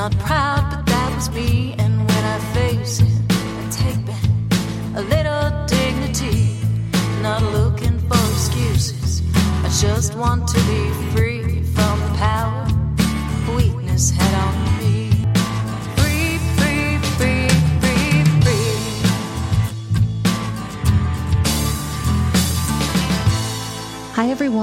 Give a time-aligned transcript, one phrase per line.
[0.00, 0.79] Not proud,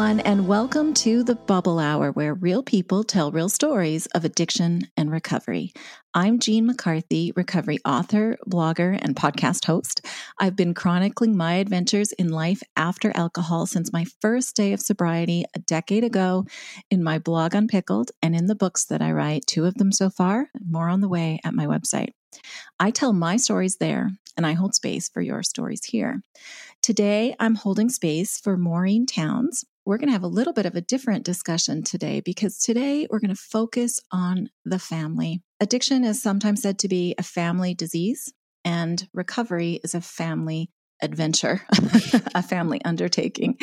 [0.07, 4.83] everyone, and welcome to the Bubble Hour, where real people tell real stories of addiction
[4.95, 5.73] and recovery.
[6.13, 10.05] I'm Jean McCarthy, recovery author, blogger, and podcast host.
[10.39, 15.43] I've been chronicling my adventures in life after alcohol since my first day of sobriety
[15.53, 16.45] a decade ago
[16.89, 20.09] in my blog Unpickled and in the books that I write, two of them so
[20.09, 22.11] far, more on the way at my website.
[22.79, 26.21] I tell my stories there, and I hold space for your stories here.
[26.81, 29.65] Today, I'm holding space for Maureen Towns.
[29.87, 33.21] We're going to have a little bit of a different discussion today because today we're
[33.21, 35.41] going to focus on the family.
[35.61, 38.33] Addiction is sometimes said to be a family disease,
[38.65, 40.69] and recovery is a family
[41.01, 41.61] adventure,
[42.35, 43.57] a family undertaking.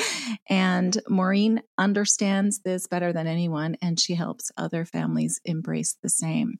[0.48, 6.54] And Maureen understands this better than anyone, and she helps other families embrace the same.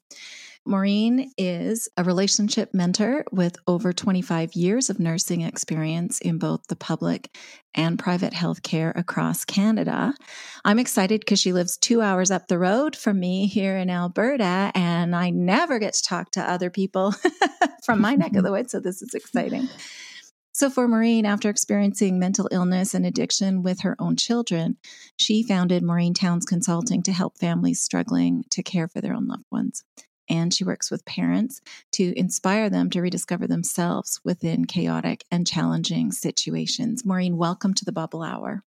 [0.67, 6.75] Maureen is a relationship mentor with over 25 years of nursing experience in both the
[6.75, 7.37] public
[7.75, 10.15] and private healthcare across Canada.
[10.63, 14.71] I'm excited because she lives two hours up the road from me here in Alberta,
[14.73, 17.13] and I never get to talk to other people
[17.85, 18.71] from my neck of the woods.
[18.71, 19.69] So this is exciting.
[20.51, 24.77] So, for Maureen, after experiencing mental illness and addiction with her own children,
[25.17, 29.43] she founded Maureen Towns Consulting to help families struggling to care for their own loved
[29.51, 29.83] ones.
[30.29, 31.61] And she works with parents
[31.93, 37.05] to inspire them to rediscover themselves within chaotic and challenging situations.
[37.05, 38.63] Maureen, welcome to the Bubble Hour.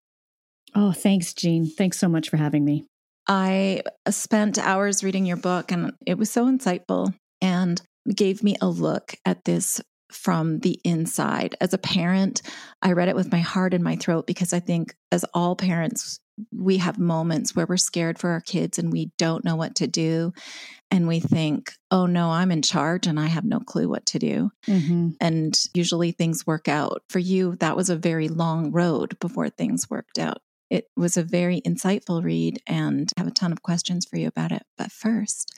[0.75, 1.65] Oh, thanks, Jean.
[1.65, 2.85] Thanks so much for having me.
[3.27, 7.81] I spent hours reading your book, and it was so insightful and
[8.15, 9.81] gave me a look at this
[10.11, 11.55] from the inside.
[11.61, 12.41] As a parent,
[12.81, 16.19] I read it with my heart in my throat because I think, as all parents,
[16.51, 19.87] we have moments where we're scared for our kids and we don't know what to
[19.87, 20.33] do.
[20.91, 24.19] And we think, oh no, I'm in charge and I have no clue what to
[24.19, 24.51] do.
[24.67, 25.09] Mm-hmm.
[25.21, 27.03] And usually things work out.
[27.09, 30.39] For you, that was a very long road before things worked out.
[30.69, 34.27] It was a very insightful read and I have a ton of questions for you
[34.27, 34.63] about it.
[34.77, 35.51] But first,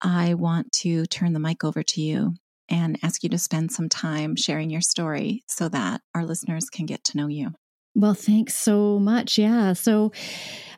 [0.00, 2.34] I want to turn the mic over to you
[2.68, 6.86] and ask you to spend some time sharing your story so that our listeners can
[6.86, 7.52] get to know you.
[7.94, 9.38] Well, thanks so much.
[9.38, 9.72] Yeah.
[9.72, 10.12] So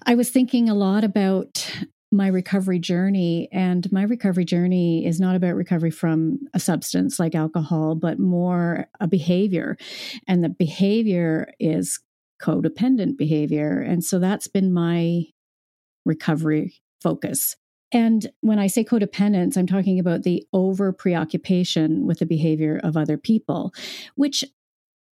[0.05, 1.71] I was thinking a lot about
[2.13, 7.35] my recovery journey, and my recovery journey is not about recovery from a substance like
[7.35, 9.77] alcohol, but more a behavior.
[10.29, 11.99] And the behavior is
[12.41, 13.81] codependent behavior.
[13.81, 15.25] And so that's been my
[16.05, 17.57] recovery focus.
[17.93, 22.97] And when I say codependence, I'm talking about the over preoccupation with the behavior of
[22.97, 23.73] other people,
[24.17, 24.45] which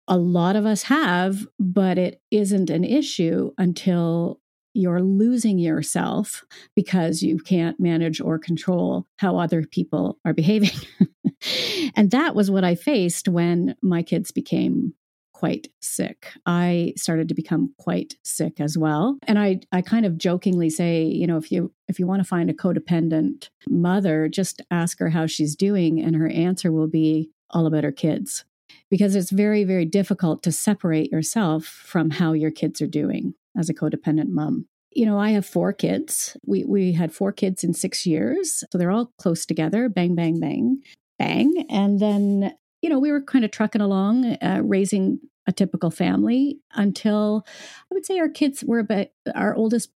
[0.07, 4.39] a lot of us have, but it isn't an issue until
[4.73, 6.43] you're losing yourself
[6.75, 10.71] because you can't manage or control how other people are behaving.
[11.95, 14.93] and that was what I faced when my kids became
[15.33, 16.31] quite sick.
[16.45, 19.17] I started to become quite sick as well.
[19.27, 22.27] And I I kind of jokingly say, you know, if you if you want to
[22.27, 27.29] find a codependent mother, just ask her how she's doing and her answer will be
[27.49, 28.45] all about her kids.
[28.93, 33.67] Because it's very very difficult to separate yourself from how your kids are doing as
[33.67, 34.67] a codependent mom.
[34.91, 36.37] You know, I have four kids.
[36.45, 38.63] We we had four kids in 6 years.
[38.69, 40.77] So they're all close together, bang bang bang
[41.17, 41.65] bang.
[41.71, 42.53] And then
[42.83, 47.47] you know, we were kind of trucking along, uh, raising a typical family until
[47.91, 49.89] I would say our kids were about our oldest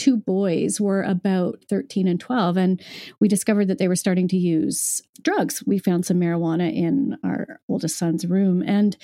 [0.00, 2.82] two boys were about 13 and 12 and
[3.20, 7.60] we discovered that they were starting to use drugs we found some marijuana in our
[7.68, 8.96] oldest son's room and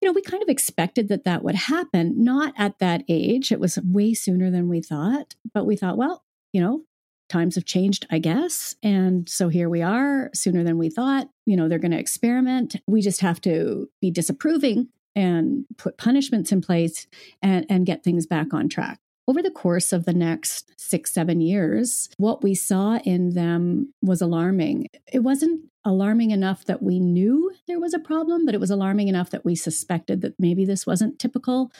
[0.00, 3.60] you know we kind of expected that that would happen not at that age it
[3.60, 6.82] was way sooner than we thought but we thought well you know
[7.28, 8.76] times have changed, I guess.
[8.84, 11.28] And so here we are, sooner than we thought.
[11.44, 12.76] You know, they're going to experiment.
[12.86, 17.08] We just have to be disapproving and put punishments in place
[17.42, 19.00] and, and get things back on track.
[19.28, 24.20] Over the course of the next six, seven years, what we saw in them was
[24.20, 24.86] alarming.
[25.12, 29.08] It wasn't alarming enough that we knew there was a problem, but it was alarming
[29.08, 31.72] enough that we suspected that maybe this wasn't typical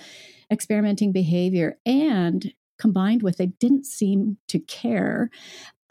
[0.50, 1.78] experimenting behavior.
[1.86, 5.30] And combined with they didn't seem to care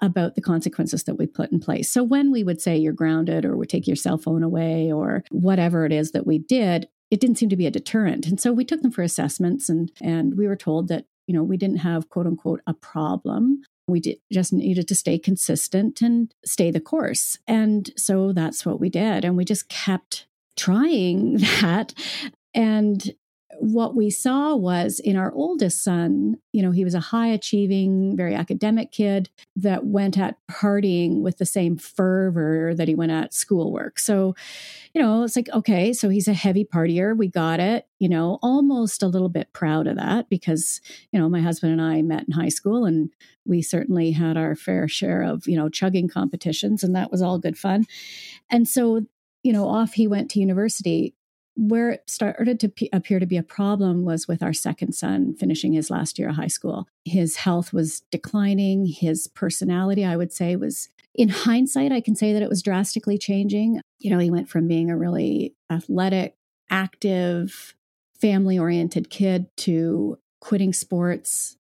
[0.02, 1.90] about the consequences that we put in place.
[1.90, 5.24] So when we would say you're grounded or we take your cell phone away or
[5.32, 8.28] whatever it is that we did, it didn't seem to be a deterrent.
[8.28, 11.44] And so we took them for assessments and and we were told that, you know,
[11.44, 13.64] we didn't have quote unquote a problem.
[13.88, 17.38] We did, just needed to stay consistent and stay the course.
[17.48, 19.24] And so that's what we did.
[19.24, 20.28] And we just kept
[20.58, 21.94] trying that.
[22.54, 23.14] And
[23.60, 28.16] what we saw was in our oldest son, you know, he was a high achieving,
[28.16, 33.34] very academic kid that went at partying with the same fervor that he went at
[33.34, 33.98] schoolwork.
[34.00, 34.36] So,
[34.94, 37.18] you know, it's like, okay, so he's a heavy partier.
[37.18, 40.80] We got it, you know, almost a little bit proud of that because,
[41.12, 43.10] you know, my husband and I met in high school and
[43.46, 47.40] we certainly had our fair share of, you know, chugging competitions and that was all
[47.40, 47.86] good fun.
[48.52, 49.06] And so,
[49.44, 51.15] you know, off he went to university
[51.56, 55.74] where it started to appear to be a problem was with our second son finishing
[55.74, 56.88] his last year of high school.
[57.06, 58.86] His health was declining.
[58.88, 63.18] His personality, I would say, was in hindsight, I can say that it was drastically
[63.18, 63.80] changing.
[64.00, 66.36] You know, he went from being a really athletic,
[66.70, 67.74] active,
[68.20, 71.58] family oriented kid to quitting sports,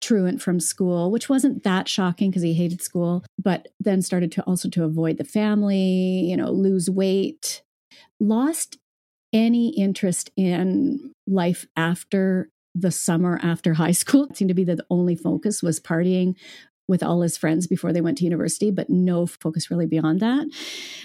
[0.00, 4.42] truant from school, which wasn't that shocking because he hated school, but then started to
[4.42, 7.62] also to avoid the family, you know, lose weight,
[8.20, 8.78] lost
[9.32, 14.24] any interest in life after the summer after high school.
[14.30, 16.34] It seemed to be that the only focus was partying
[16.86, 20.46] with all his friends before they went to university, but no focus really beyond that,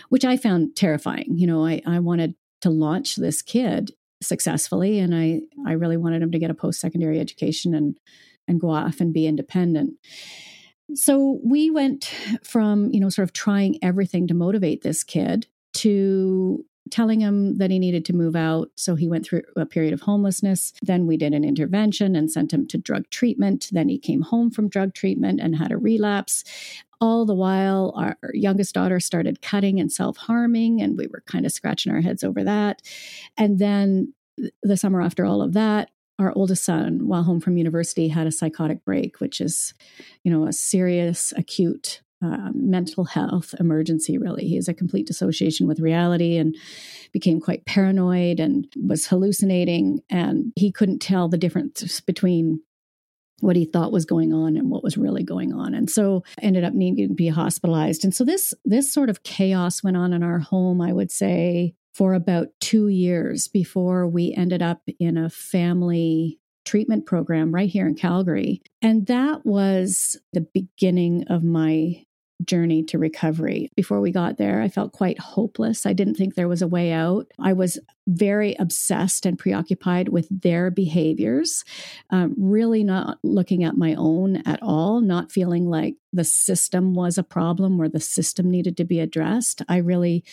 [0.10, 1.38] which I found terrifying.
[1.38, 3.92] You know, I, I wanted to launch this kid
[4.22, 7.98] successfully and I, I really wanted him to get a post secondary education and
[8.48, 9.94] and go off and be independent.
[10.96, 16.66] So we went from, you know, sort of trying everything to motivate this kid to
[16.94, 18.70] telling him that he needed to move out.
[18.76, 20.74] So he went through a period of homelessness.
[20.84, 23.70] Then we did an intervention and sent him to drug treatment.
[23.72, 26.44] Then he came home from drug treatment and had a relapse.
[27.02, 31.48] All the while, our youngest daughter started cutting and self harming, and we were kind
[31.48, 32.84] of scratching our heads over that.
[33.38, 34.14] And then
[34.62, 38.32] the summer after all of that, our oldest son, while home from university, had a
[38.32, 39.74] psychotic break, which is,
[40.24, 44.48] you know, a serious, acute uh, mental health emergency, really.
[44.48, 46.56] He a complete dissociation with reality and
[47.12, 50.00] became quite paranoid and was hallucinating.
[50.10, 52.62] And he couldn't tell the difference between
[53.40, 56.64] what he thought was going on and what was really going on and so ended
[56.64, 60.24] up needing to be hospitalized and so this this sort of chaos went on in
[60.24, 65.30] our home i would say for about 2 years before we ended up in a
[65.30, 68.62] family treatment program right here in Calgary.
[68.82, 72.04] And that was the beginning of my
[72.46, 73.70] journey to recovery.
[73.76, 75.86] Before we got there, I felt quite hopeless.
[75.86, 77.28] I didn't think there was a way out.
[77.40, 81.64] I was very obsessed and preoccupied with their behaviors,
[82.10, 87.18] um, really not looking at my own at all, not feeling like the system was
[87.18, 89.62] a problem or the system needed to be addressed.
[89.68, 90.24] I really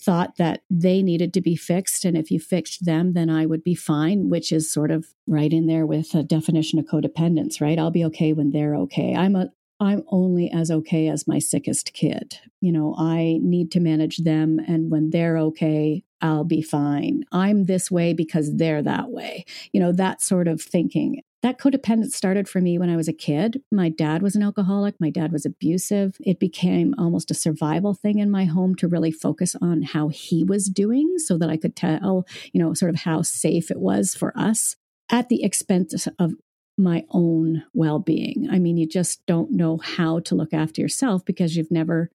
[0.00, 2.04] thought that they needed to be fixed.
[2.04, 5.52] And if you fixed them, then I would be fine, which is sort of right
[5.52, 7.78] in there with a definition of codependence, right?
[7.78, 9.14] I'll be okay when they're okay.
[9.14, 9.50] I'm a
[9.80, 12.38] I'm only as okay as my sickest kid.
[12.60, 14.58] You know, I need to manage them.
[14.66, 17.24] And when they're okay, I'll be fine.
[17.30, 19.44] I'm this way because they're that way.
[19.72, 21.22] You know, that sort of thinking.
[21.42, 23.62] That codependence started for me when I was a kid.
[23.70, 24.96] My dad was an alcoholic.
[24.98, 26.16] My dad was abusive.
[26.20, 30.42] It became almost a survival thing in my home to really focus on how he
[30.42, 34.16] was doing so that I could tell, you know, sort of how safe it was
[34.16, 34.74] for us
[35.10, 36.34] at the expense of
[36.78, 38.48] my own well being.
[38.50, 42.10] I mean, you just don't know how to look after yourself because you've never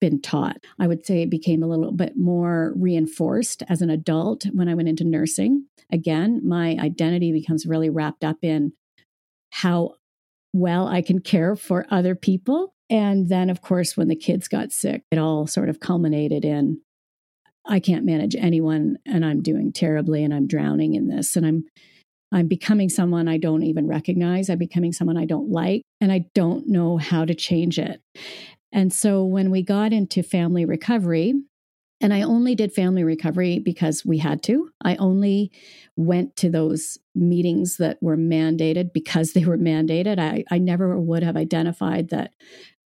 [0.00, 0.64] been taught.
[0.78, 4.74] I would say it became a little bit more reinforced as an adult when I
[4.74, 5.66] went into nursing.
[5.92, 8.72] Again, my identity becomes really wrapped up in
[9.50, 9.94] how
[10.52, 12.74] well I can care for other people.
[12.88, 16.80] And then, of course, when the kids got sick, it all sort of culminated in
[17.66, 21.36] I can't manage anyone and I'm doing terribly and I'm drowning in this.
[21.36, 21.64] And I'm
[22.32, 24.48] I'm becoming someone I don't even recognize.
[24.48, 28.00] I'm becoming someone I don't like, and I don't know how to change it.
[28.72, 31.34] And so when we got into family recovery,
[32.00, 34.70] and I only did family recovery because we had to.
[34.82, 35.52] I only
[35.96, 40.18] went to those meetings that were mandated because they were mandated.
[40.18, 42.32] I, I never would have identified that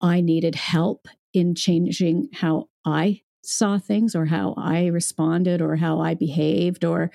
[0.01, 6.01] I needed help in changing how I saw things or how I responded or how
[6.01, 7.13] I behaved or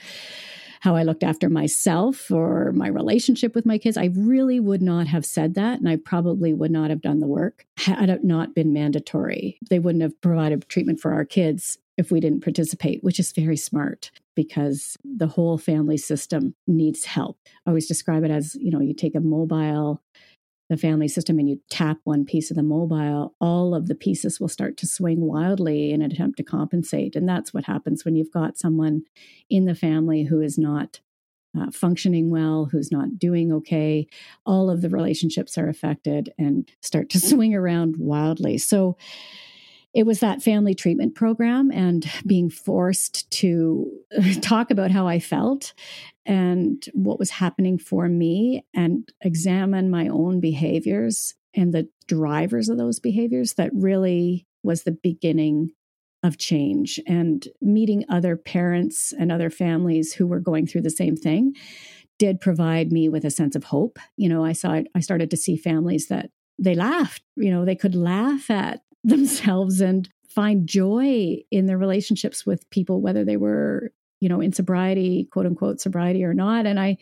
[0.81, 3.97] how I looked after myself or my relationship with my kids.
[3.97, 5.79] I really would not have said that.
[5.79, 9.59] And I probably would not have done the work had it not been mandatory.
[9.69, 13.57] They wouldn't have provided treatment for our kids if we didn't participate, which is very
[13.57, 17.37] smart because the whole family system needs help.
[17.67, 20.01] I always describe it as, you know, you take a mobile
[20.71, 24.39] the family system and you tap one piece of the mobile, all of the pieces
[24.39, 27.13] will start to swing wildly in an attempt to compensate.
[27.13, 29.03] And that's what happens when you've got someone
[29.49, 31.01] in the family who is not
[31.59, 34.07] uh, functioning well, who's not doing okay.
[34.45, 38.57] All of the relationships are affected and start to swing around wildly.
[38.57, 38.95] So
[39.93, 43.91] it was that family treatment program and being forced to
[44.41, 45.73] talk about how I felt
[46.25, 52.77] and what was happening for me and examine my own behaviors and the drivers of
[52.77, 55.71] those behaviors that really was the beginning
[56.23, 61.15] of change and meeting other parents and other families who were going through the same
[61.15, 61.53] thing
[62.19, 63.97] did provide me with a sense of hope.
[64.15, 66.29] You know, I saw I started to see families that
[66.59, 72.45] they laughed, you know, they could laugh at themselves and find joy in their relationships
[72.45, 76.65] with people whether they were, you know, in sobriety, quote unquote sobriety or not.
[76.65, 76.97] And I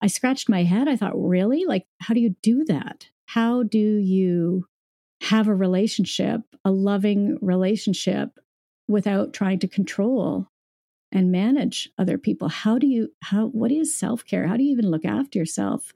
[0.00, 0.88] I scratched my head.
[0.88, 1.64] I thought, really?
[1.66, 3.08] Like how do you do that?
[3.26, 4.66] How do you
[5.22, 8.38] have a relationship, a loving relationship
[8.86, 10.48] without trying to control
[11.12, 14.90] and manage other people how do you how what is self-care how do you even
[14.90, 15.92] look after yourself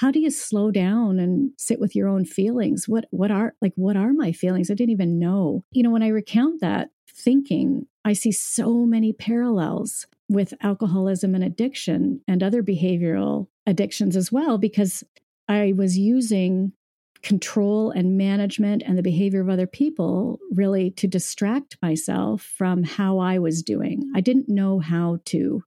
[0.00, 2.88] how do you slow down and sit with your own feelings?
[2.88, 4.70] What what are like what are my feelings?
[4.70, 5.62] I didn't even know.
[5.72, 11.44] You know when i recount that thinking i see so many parallels with alcoholism and
[11.44, 15.04] addiction and other behavioral addictions as well because
[15.48, 16.72] i was using
[17.22, 23.18] control and management and the behavior of other people really to distract myself from how
[23.18, 24.10] I was doing.
[24.14, 25.62] I didn't know how to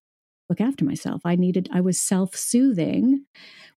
[0.50, 1.22] look after myself.
[1.26, 3.26] I needed, I was self soothing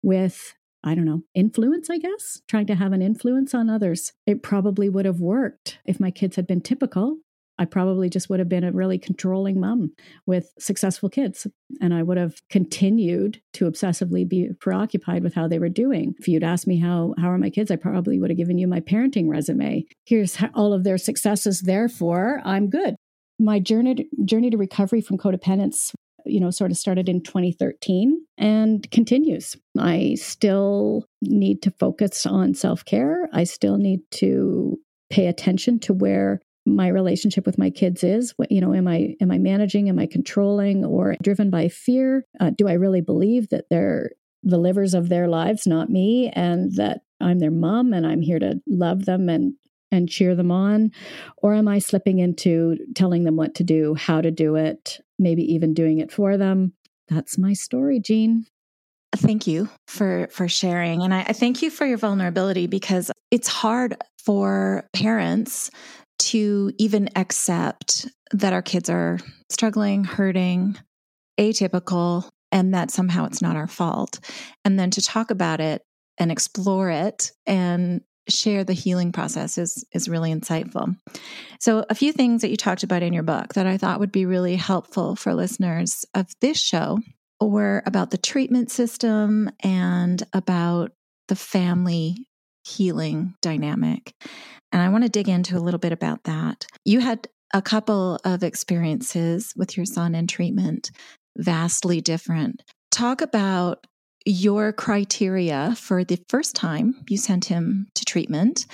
[0.02, 0.54] with,
[0.85, 4.12] I don't know, influence, I guess, trying to have an influence on others.
[4.26, 7.18] It probably would have worked if my kids had been typical
[7.58, 9.92] I probably just would have been a really controlling mom
[10.26, 11.46] with successful kids.
[11.80, 16.14] And I would have continued to obsessively be preoccupied with how they were doing.
[16.18, 18.66] If you'd asked me how, how are my kids, I probably would have given you
[18.66, 19.85] my parenting resume.
[20.04, 21.62] Here's all of their successes.
[21.62, 22.96] Therefore, I'm good.
[23.38, 25.92] My journey journey to recovery from codependence
[26.26, 29.56] you know sort of started in 2013 and continues.
[29.78, 33.28] I still need to focus on self-care.
[33.33, 34.78] I still need to
[35.11, 38.35] pay attention to where my relationship with my kids is.
[38.50, 39.88] You know am i am i managing?
[39.88, 42.25] Am i controlling or driven by fear?
[42.40, 44.11] Uh, do i really believe that they're
[44.42, 48.38] the livers of their lives not me and that i'm their mom and i'm here
[48.38, 49.54] to love them and
[49.90, 50.90] and cheer them on?
[51.38, 55.43] Or am i slipping into telling them what to do how to do it maybe
[55.55, 56.73] even doing it for them?
[57.09, 58.47] That's my story jean.
[59.14, 61.02] Thank you for for sharing.
[61.02, 65.71] And I, I, thank you for your vulnerability because it's hard for parents
[66.19, 70.76] to even accept that our kids are struggling, hurting,
[71.38, 74.19] atypical, and that somehow it's not our fault.
[74.64, 75.83] And then to talk about it
[76.19, 80.97] and explore it and share the healing process is is really insightful.
[81.61, 84.12] So a few things that you talked about in your book that I thought would
[84.12, 86.99] be really helpful for listeners of this show
[87.40, 90.92] were about the treatment system and about
[91.28, 92.26] the family
[92.64, 94.14] healing dynamic.
[94.73, 96.66] And I want to dig into a little bit about that.
[96.85, 100.90] You had a couple of experiences with your son in treatment,
[101.37, 102.62] vastly different.
[102.90, 103.87] Talk about
[104.26, 108.66] your criteria for the first time you sent him to treatment.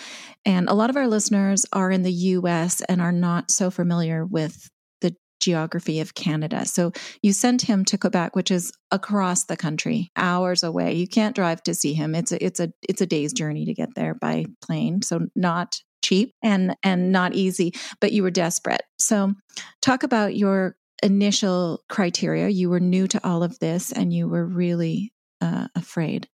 [0.47, 4.25] And a lot of our listeners are in the US and are not so familiar
[4.25, 4.71] with
[5.03, 6.65] the geography of Canada.
[6.65, 10.95] So you sent him to Quebec, which is across the country, hours away.
[10.95, 12.15] You can't drive to see him.
[12.15, 15.03] It's a it's a it's a day's journey to get there by plane.
[15.03, 18.83] So not cheap and and not easy, but you were desperate.
[18.99, 19.35] So
[19.83, 22.49] talk about your initial criteria.
[22.49, 25.12] You were new to all of this and you were really
[25.43, 26.29] uh, afraid.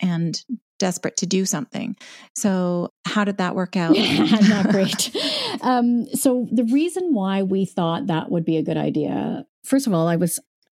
[0.00, 0.42] And
[0.78, 1.96] desperate to do something.
[2.36, 3.96] So, how did that work out?
[3.96, 5.14] Not great.
[5.62, 9.94] um, so, the reason why we thought that would be a good idea, first of
[9.94, 10.38] all, I was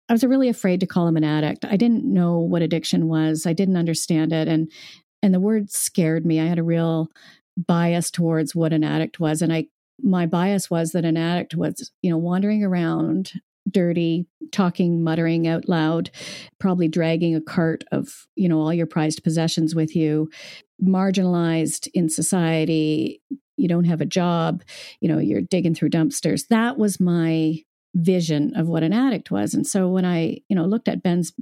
[0.08, 1.64] I was really afraid to call him an addict.
[1.64, 3.46] I didn't know what addiction was.
[3.46, 4.70] I didn't understand it, and
[5.22, 6.40] and the word scared me.
[6.40, 7.08] I had a real
[7.56, 9.66] bias towards what an addict was, and I
[10.02, 13.32] my bias was that an addict was you know wandering around
[13.74, 16.10] dirty, talking, muttering out loud,
[16.58, 20.30] probably dragging a cart of, you know, all your prized possessions with you,
[20.82, 23.20] marginalized in society,
[23.56, 24.62] you don't have a job,
[25.00, 26.48] you know, you're digging through dumpsters.
[26.48, 27.58] That was my
[27.94, 29.54] vision of what an addict was.
[29.54, 31.32] And so when I, you know, looked at Ben's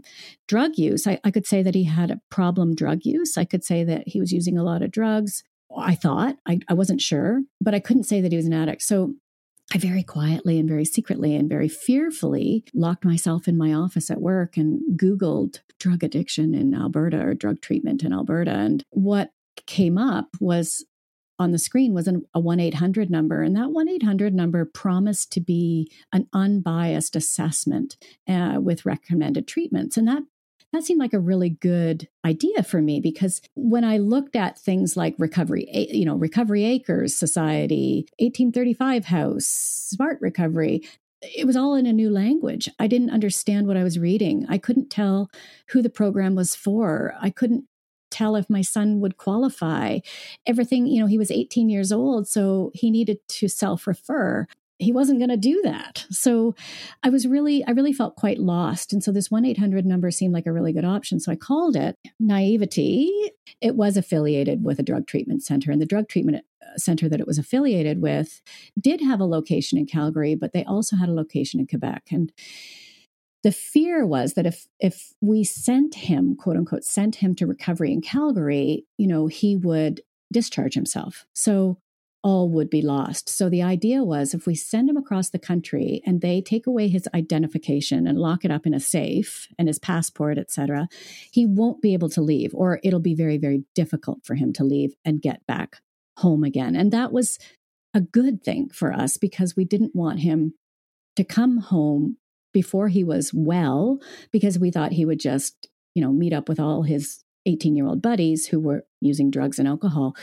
[0.49, 3.39] drug use, I, I could say that he had a problem drug use.
[3.39, 5.45] I could say that he was using a lot of drugs.
[5.77, 8.83] I thought, I, I wasn't sure, but I couldn't say that he was an addict.
[8.83, 9.15] So
[9.75, 14.21] I very quietly and very secretly and very fearfully locked myself in my office at
[14.21, 18.51] work and Googled drug addiction in Alberta or drug treatment in Alberta.
[18.51, 19.31] And what
[19.67, 20.85] came up was
[21.39, 23.43] on the screen was an, a 1 800 number.
[23.43, 27.97] And that 1 800 number promised to be an unbiased assessment
[28.29, 29.97] uh, with recommended treatments.
[29.97, 30.23] And that
[30.73, 34.97] that seemed like a really good idea for me because when I looked at things
[34.97, 40.83] like recovery, you know, Recovery Acres Society, 1835 House, Smart Recovery,
[41.21, 42.69] it was all in a new language.
[42.79, 44.47] I didn't understand what I was reading.
[44.49, 45.31] I couldn't tell
[45.69, 47.15] who the program was for.
[47.21, 47.67] I couldn't
[48.11, 49.99] tell if my son would qualify.
[50.47, 54.47] Everything, you know, he was 18 years old, so he needed to self refer
[54.83, 56.07] he wasn't going to do that.
[56.11, 56.55] So
[57.03, 58.93] I was really, I really felt quite lost.
[58.93, 61.21] And so this 1 800 number seemed like a really good option.
[61.21, 63.11] So I called it Naivety.
[63.61, 67.21] It was affiliated with a drug treatment center, and the drug treatment uh, center that
[67.21, 68.43] it was affiliated with
[68.81, 72.05] did have a location in Calgary, but they also had a location in Quebec.
[72.11, 72.33] And
[73.43, 77.93] the fear was that if if we sent him quote unquote sent him to recovery
[77.93, 80.01] in calgary you know he would
[80.33, 81.77] discharge himself so
[82.23, 83.29] all would be lost.
[83.29, 86.89] So the idea was if we send him across the country and they take away
[86.89, 90.89] his identification and lock it up in a safe and his passport, etc.,
[91.33, 94.65] he won't be able to leave or it'll be very very difficult for him to
[94.65, 95.79] leave and get back
[96.19, 96.77] home again.
[96.77, 97.39] And that was
[97.95, 100.55] a good thing for us because we didn't want him
[101.17, 102.17] to come home
[102.53, 103.99] before he was well
[104.31, 107.87] because we thought he would just, you know, meet up with all his 18 year
[107.87, 110.15] old buddies who were using drugs and alcohol.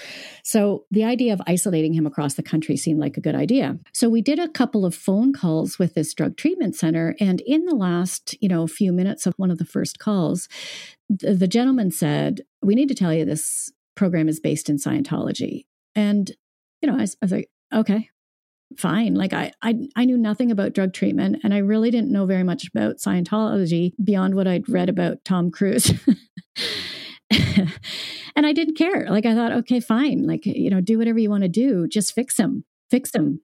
[0.44, 3.78] So the idea of isolating him across the country seemed like a good idea.
[3.94, 7.16] So we did a couple of phone calls with this drug treatment center.
[7.20, 10.48] And in the last, you know, few minutes of one of the first calls,
[11.10, 15.66] the, the gentleman said, We need to tell you this program is based in Scientology.
[15.96, 16.32] And,
[16.82, 18.10] you know, I, I was like, okay,
[18.78, 19.16] fine.
[19.16, 22.44] Like I, I, I knew nothing about drug treatment, and I really didn't know very
[22.44, 25.92] much about Scientology beyond what I'd read about Tom Cruise.
[28.36, 29.08] and I didn't care.
[29.10, 30.26] Like I thought, okay, fine.
[30.26, 31.88] Like, you know, do whatever you want to do.
[31.88, 33.42] Just fix him, fix him,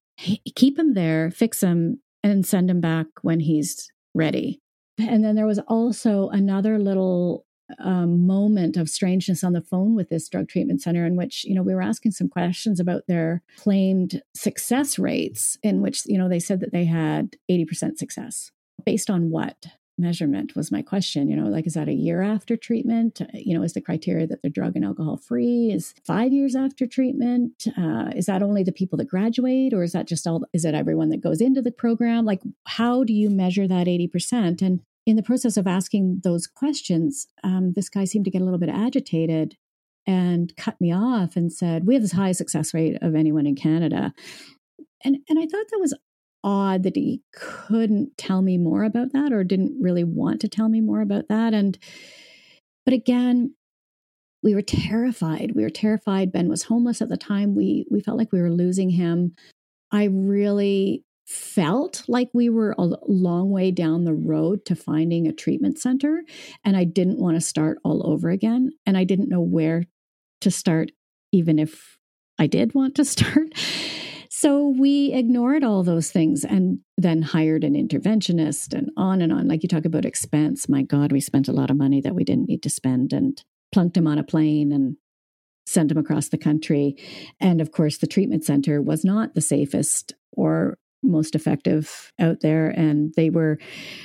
[0.55, 4.59] keep him there, fix him, and send him back when he's ready.
[4.97, 7.45] And then there was also another little
[7.79, 11.55] um, moment of strangeness on the phone with this drug treatment center in which you
[11.55, 16.29] know we were asking some questions about their claimed success rates in which you know
[16.29, 18.51] they said that they had 80% success
[18.85, 19.65] based on what
[19.97, 23.21] measurement was my question you know like is that a year after treatment?
[23.33, 25.71] You know is the criteria that they're drug and alcohol free?
[25.71, 27.67] Is five years after treatment?
[27.77, 30.75] Uh, is that only the people that graduate or is that just all is it
[30.75, 32.25] everyone that goes into the program?
[32.25, 37.27] Like how do you measure that 80% and in the process of asking those questions
[37.43, 39.55] um, this guy seemed to get a little bit agitated
[40.07, 43.55] and cut me off and said we have the highest success rate of anyone in
[43.55, 44.13] canada.
[45.03, 45.93] And and i thought that was
[46.45, 50.69] odd that he couldn't tell me more about that or didn't really want to tell
[50.69, 51.53] me more about that.
[51.53, 51.77] And,
[52.85, 53.55] but again,
[54.43, 55.53] we were terrified.
[55.55, 56.31] We were terrified.
[56.31, 57.55] Ben was homeless at the time.
[57.55, 59.35] We, we felt like we were losing him.
[59.91, 65.33] I really felt like we were a long way down the road to finding a
[65.33, 66.23] treatment center.
[66.63, 68.69] And I didn't want to start all over again.
[68.85, 69.85] And I didn't know where
[70.41, 70.91] to start,
[71.31, 71.97] even if
[72.37, 73.49] I did want to start.
[74.37, 79.47] So we ignored all those things and then hired an interventionist and on and on.
[79.47, 80.67] Like you talk about expense.
[80.67, 83.41] My God, we spent a lot of money that we didn't need to spend and
[83.71, 84.97] plunked him on a plane and
[85.65, 86.97] sent him across the country.
[87.39, 92.67] And of course, the treatment center was not the safest or most effective out there
[92.67, 93.57] and they were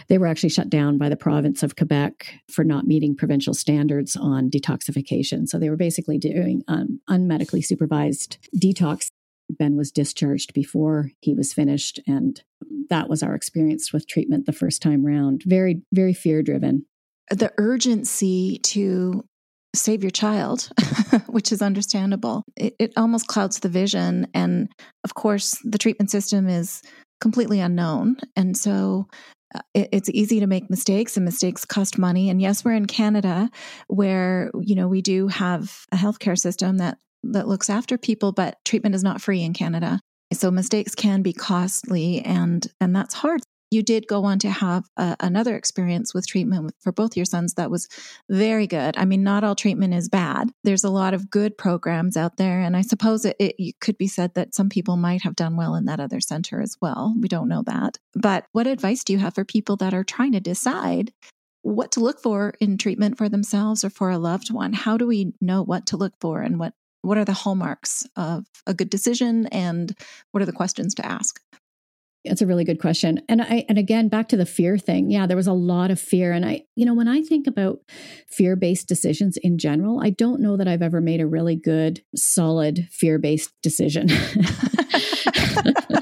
[0.08, 4.16] they were actually shut down by the province of Quebec for not meeting provincial standards
[4.16, 9.08] on detoxification so they were basically doing um, unmedically supervised detox
[9.58, 12.00] Ben was discharged before he was finished.
[12.06, 12.42] And
[12.88, 15.42] that was our experience with treatment the first time round.
[15.46, 16.86] Very, very fear driven.
[17.30, 19.24] The urgency to
[19.74, 20.70] save your child,
[21.26, 24.26] which is understandable, it, it almost clouds the vision.
[24.34, 24.68] And
[25.04, 26.82] of course, the treatment system is
[27.20, 28.16] completely unknown.
[28.34, 29.06] And so
[29.54, 33.50] uh, it's easy to make mistakes and mistakes cost money and yes we're in canada
[33.88, 38.58] where you know we do have a healthcare system that that looks after people, but
[38.64, 40.00] treatment is not free in Canada.
[40.32, 43.40] So mistakes can be costly and and that's hard.
[43.72, 47.54] You did go on to have a, another experience with treatment for both your sons
[47.54, 47.88] that was
[48.28, 48.96] very good.
[48.96, 50.50] I mean, not all treatment is bad.
[50.64, 54.08] There's a lot of good programs out there, and I suppose it, it could be
[54.08, 57.14] said that some people might have done well in that other center as well.
[57.20, 57.98] We don't know that.
[58.14, 61.12] But what advice do you have for people that are trying to decide
[61.62, 64.72] what to look for in treatment for themselves or for a loved one?
[64.72, 68.46] How do we know what to look for and what what are the hallmarks of
[68.66, 69.96] a good decision and
[70.32, 71.40] what are the questions to ask?
[72.24, 73.22] That's a really good question.
[73.30, 75.10] And I and again back to the fear thing.
[75.10, 77.78] Yeah, there was a lot of fear and I you know when I think about
[78.28, 82.86] fear-based decisions in general, I don't know that I've ever made a really good solid
[82.90, 84.08] fear-based decision.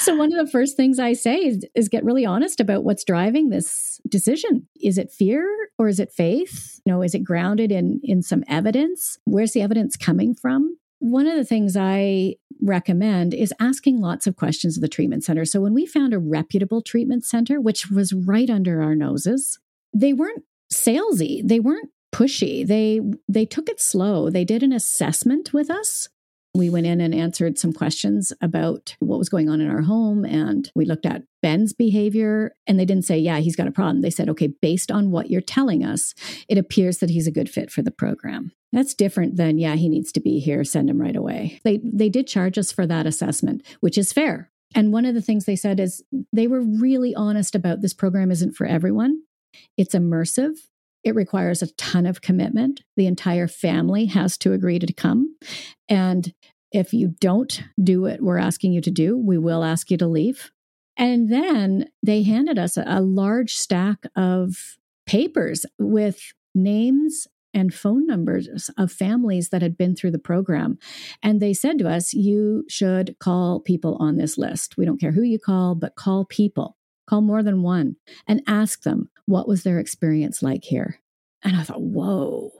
[0.00, 3.04] so one of the first things I say is, is get really honest about what's
[3.04, 4.66] driving this decision.
[4.80, 5.46] Is it fear
[5.78, 6.80] or is it faith?
[6.84, 9.18] You know, is it grounded in in some evidence?
[9.24, 10.76] Where's the evidence coming from?
[11.00, 15.44] One of the things I recommend is asking lots of questions of the treatment center.
[15.44, 19.60] So when we found a reputable treatment center, which was right under our noses,
[19.94, 21.46] they weren't salesy.
[21.46, 22.66] They weren't pushy.
[22.66, 24.30] They they took it slow.
[24.30, 26.08] They did an assessment with us
[26.54, 30.24] we went in and answered some questions about what was going on in our home.
[30.24, 32.54] And we looked at Ben's behavior.
[32.66, 34.00] And they didn't say, yeah, he's got a problem.
[34.00, 36.14] They said, okay, based on what you're telling us,
[36.48, 38.52] it appears that he's a good fit for the program.
[38.72, 41.60] That's different than, yeah, he needs to be here, send him right away.
[41.64, 44.50] They, they did charge us for that assessment, which is fair.
[44.74, 48.30] And one of the things they said is they were really honest about this program
[48.30, 49.22] isn't for everyone.
[49.76, 50.58] It's immersive.
[51.08, 52.82] It requires a ton of commitment.
[52.96, 55.34] The entire family has to agree to come.
[55.88, 56.34] And
[56.70, 60.06] if you don't do what we're asking you to do, we will ask you to
[60.06, 60.50] leave.
[60.98, 68.06] And then they handed us a, a large stack of papers with names and phone
[68.06, 70.78] numbers of families that had been through the program.
[71.22, 74.76] And they said to us, you should call people on this list.
[74.76, 76.76] We don't care who you call, but call people
[77.08, 81.00] call more than one and ask them what was their experience like here.
[81.42, 82.50] And I thought, whoa,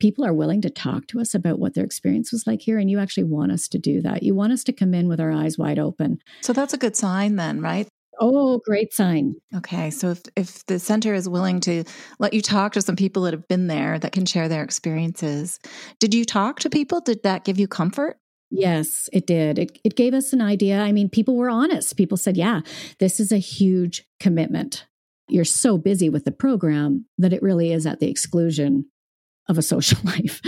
[0.00, 2.78] people are willing to talk to us about what their experience was like here.
[2.78, 4.22] And you actually want us to do that.
[4.22, 6.18] You want us to come in with our eyes wide open.
[6.42, 7.88] So that's a good sign, then, right?
[8.20, 9.36] Oh, great sign.
[9.56, 9.90] Okay.
[9.90, 11.84] So if, if the center is willing to
[12.18, 15.58] let you talk to some people that have been there that can share their experiences,
[16.00, 17.00] did you talk to people?
[17.00, 18.18] Did that give you comfort?
[18.50, 19.58] Yes, it did.
[19.58, 20.80] It, it gave us an idea.
[20.80, 21.96] I mean, people were honest.
[21.96, 22.60] People said, yeah,
[22.98, 24.84] this is a huge commitment.
[25.32, 28.86] You're so busy with the program that it really is at the exclusion
[29.48, 30.40] of a social life.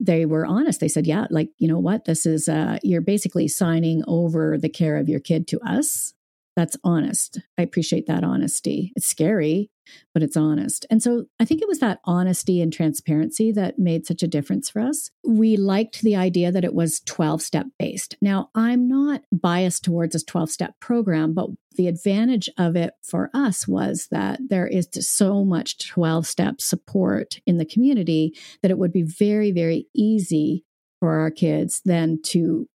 [0.00, 0.80] they were honest.
[0.80, 2.04] They said, yeah, like, you know what?
[2.04, 6.14] This is, uh, you're basically signing over the care of your kid to us
[6.58, 7.38] that's honest.
[7.56, 8.92] I appreciate that honesty.
[8.96, 9.70] It's scary,
[10.12, 10.86] but it's honest.
[10.90, 14.68] And so I think it was that honesty and transparency that made such a difference
[14.68, 15.12] for us.
[15.24, 18.16] We liked the idea that it was 12 step based.
[18.20, 23.30] Now, I'm not biased towards this 12 step program, but the advantage of it for
[23.32, 28.78] us was that there is so much 12 step support in the community that it
[28.78, 30.64] would be very, very easy
[30.98, 32.68] for our kids then to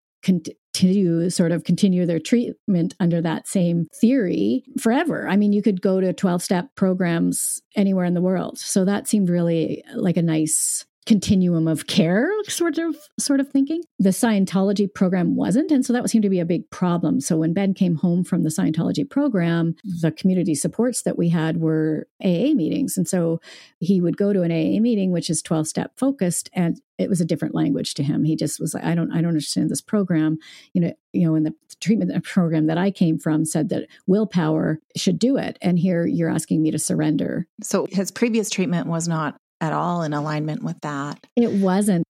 [0.73, 5.27] to sort of continue their treatment under that same theory forever.
[5.27, 8.57] I mean, you could go to 12 step programs anywhere in the world.
[8.57, 13.81] So that seemed really like a nice continuum of care sort of sort of thinking.
[13.99, 17.19] The scientology program wasn't and so that seemed to be a big problem.
[17.19, 21.57] So when ben came home from the scientology program the community supports that we had
[21.57, 22.97] were aa meetings.
[22.97, 23.41] And so
[23.79, 27.19] he would go to an aa meeting which is 12 step focused and it was
[27.19, 28.23] a different language to him.
[28.23, 30.37] He just was like i don't i don't understand this program.
[30.73, 34.79] You know you know in the treatment program that i came from said that willpower
[34.95, 35.57] should do it.
[35.61, 37.47] And here you're asking me to surrender.
[37.61, 41.25] So his previous treatment was not at all in alignment with that.
[41.37, 42.03] It wasn't.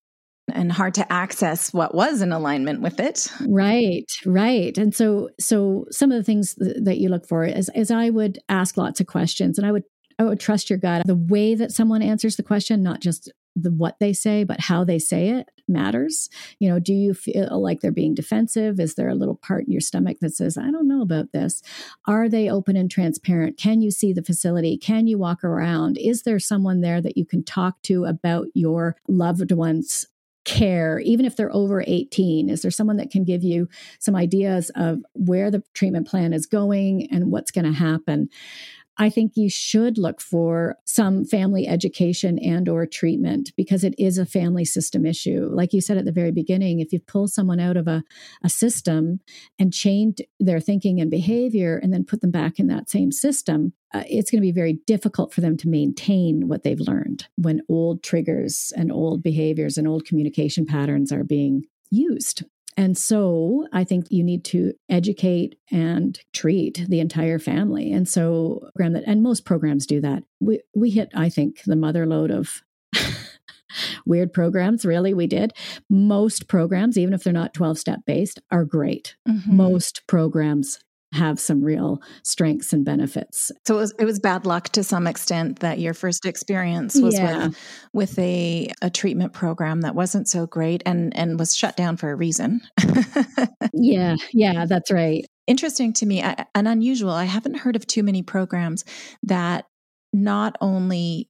[0.51, 3.31] And hard to access what was in alignment with it.
[3.47, 4.77] Right, right.
[4.77, 8.39] And so, so some of the things that you look for is, is I would
[8.49, 9.83] ask lots of questions, and I would
[10.19, 11.07] I would trust your gut.
[11.07, 14.83] The way that someone answers the question, not just the what they say, but how
[14.83, 16.29] they say it matters.
[16.59, 18.79] You know, do you feel like they're being defensive?
[18.79, 21.61] Is there a little part in your stomach that says, I don't know about this?
[22.05, 23.57] Are they open and transparent?
[23.57, 24.77] Can you see the facility?
[24.77, 25.97] Can you walk around?
[25.97, 30.07] Is there someone there that you can talk to about your loved one's
[30.45, 32.49] care, even if they're over 18?
[32.49, 36.45] Is there someone that can give you some ideas of where the treatment plan is
[36.45, 38.29] going and what's going to happen?
[38.97, 44.17] I think you should look for some family education and or treatment because it is
[44.17, 45.49] a family system issue.
[45.51, 48.03] Like you said at the very beginning, if you pull someone out of a,
[48.43, 49.19] a system
[49.57, 53.73] and change their thinking and behavior and then put them back in that same system,
[53.95, 57.61] uh, it's going to be very difficult for them to maintain what they've learned when
[57.69, 62.43] old triggers and old behaviors and old communication patterns are being used.
[62.77, 67.91] And so I think you need to educate and treat the entire family.
[67.91, 70.23] And so program that and most programs do that.
[70.39, 72.61] We we hit, I think, the mother lode of
[74.05, 74.85] weird programs.
[74.85, 75.53] Really, we did.
[75.89, 79.15] Most programs, even if they're not 12 step based, are great.
[79.27, 79.57] Mm-hmm.
[79.57, 80.79] Most programs
[81.13, 83.51] have some real strengths and benefits.
[83.65, 87.15] So it was, it was bad luck to some extent that your first experience was
[87.15, 87.47] yeah.
[87.47, 87.57] with
[87.93, 92.11] with a a treatment program that wasn't so great and and was shut down for
[92.11, 92.61] a reason.
[93.73, 95.25] yeah, yeah, that's right.
[95.47, 97.11] interesting to me and unusual.
[97.11, 98.85] I haven't heard of too many programs
[99.23, 99.65] that
[100.11, 101.29] not only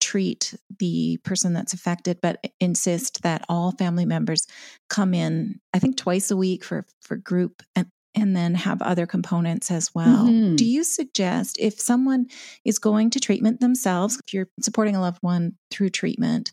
[0.00, 4.46] treat the person that's affected but insist that all family members
[4.88, 9.06] come in i think twice a week for for group and and then have other
[9.06, 10.26] components as well.
[10.26, 10.56] Mm-hmm.
[10.56, 12.26] Do you suggest if someone
[12.64, 16.52] is going to treatment themselves, if you're supporting a loved one through treatment,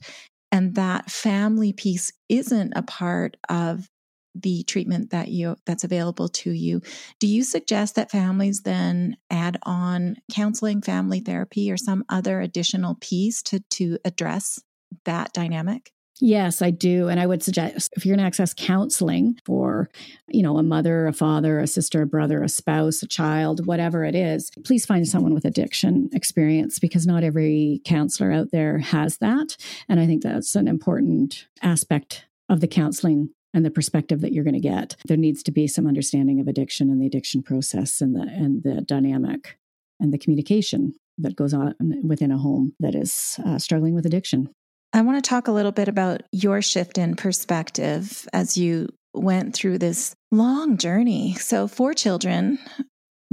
[0.52, 3.88] and that family piece isn't a part of
[4.34, 6.82] the treatment that you that's available to you
[7.19, 12.95] do you suggest that families then add on counseling family therapy or some other additional
[13.02, 14.58] piece to to address
[15.04, 17.08] that dynamic Yes, I do.
[17.08, 19.89] And I would suggest if you're going to access counseling for,
[20.28, 24.04] you know, a mother, a father, a sister, a brother, a spouse, a child, whatever
[24.04, 29.17] it is, please find someone with addiction experience because not every counselor out there has
[29.17, 29.58] that.
[29.89, 34.43] And I think that's an important aspect of the counseling and the perspective that you're
[34.43, 34.95] going to get.
[35.06, 38.63] There needs to be some understanding of addiction and the addiction process and the and
[38.63, 39.58] the dynamic
[40.00, 44.50] and the communication that goes on within a home that is uh, struggling with addiction.
[44.93, 49.54] I want to talk a little bit about your shift in perspective as you went
[49.54, 51.36] through this long journey.
[51.36, 52.60] So, four children,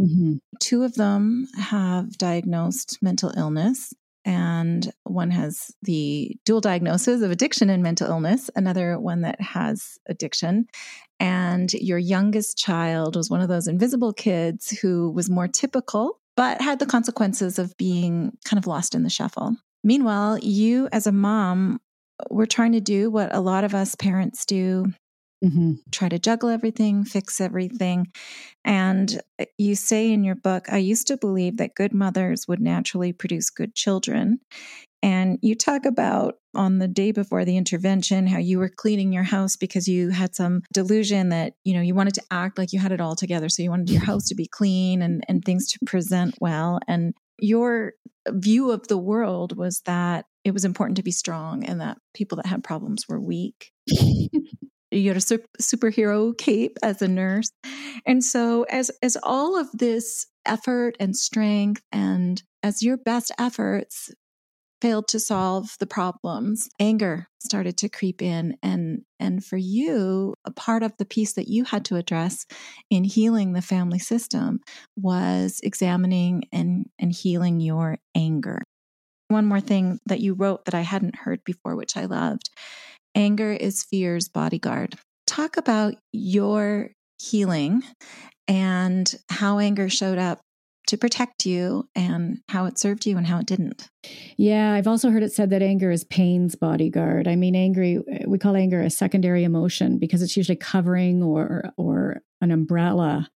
[0.00, 0.34] mm-hmm.
[0.60, 3.92] two of them have diagnosed mental illness
[4.24, 9.98] and one has the dual diagnosis of addiction and mental illness, another one that has
[10.06, 10.66] addiction.
[11.18, 16.60] And your youngest child was one of those invisible kids who was more typical, but
[16.60, 19.56] had the consequences of being kind of lost in the shuffle.
[19.84, 21.80] Meanwhile, you as a mom
[22.30, 24.92] were trying to do what a lot of us parents do
[25.44, 25.74] Mm-hmm.
[25.92, 28.08] Try to juggle everything, fix everything.
[28.64, 32.60] And uh, you say in your book, I used to believe that good mothers would
[32.60, 34.40] naturally produce good children.
[35.00, 39.22] And you talk about on the day before the intervention how you were cleaning your
[39.22, 42.80] house because you had some delusion that, you know, you wanted to act like you
[42.80, 43.48] had it all together.
[43.48, 46.80] So you wanted your house to be clean and, and things to present well.
[46.88, 47.94] And your
[48.28, 52.36] view of the world was that it was important to be strong and that people
[52.36, 53.72] that had problems were weak.
[54.90, 57.50] you had a super, superhero cape as a nurse
[58.06, 64.10] and so as as all of this effort and strength and as your best efforts
[64.80, 68.56] failed to solve the problems anger started to creep in.
[68.62, 72.46] And and for you a part of the piece that you had to address
[72.90, 74.60] in healing the family system
[74.96, 78.62] was examining and and healing your anger.
[79.28, 82.50] One more thing that you wrote that I hadn't heard before which I loved.
[83.14, 84.94] Anger is fear's bodyguard.
[85.26, 87.82] Talk about your healing
[88.46, 90.40] and how anger showed up
[90.88, 93.88] to protect you and how it served you and how it didn't.
[94.36, 97.28] Yeah, I've also heard it said that anger is pain's bodyguard.
[97.28, 102.22] I mean, angry we call anger a secondary emotion because it's usually covering or or
[102.40, 103.28] an umbrella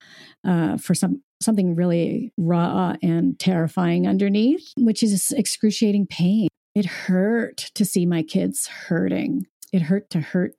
[0.45, 6.47] uh, for some something really raw and terrifying underneath, which is excruciating pain.
[6.75, 10.55] It hurt to see my kids hurting it hurt to hurt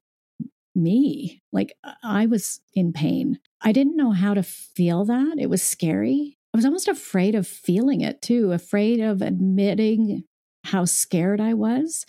[0.75, 1.43] me.
[1.53, 3.39] Like I was in pain.
[3.61, 5.37] I didn't know how to feel that.
[5.39, 6.39] It was scary.
[6.55, 10.25] I was almost afraid of feeling it too, afraid of admitting
[10.65, 12.05] how scared I was.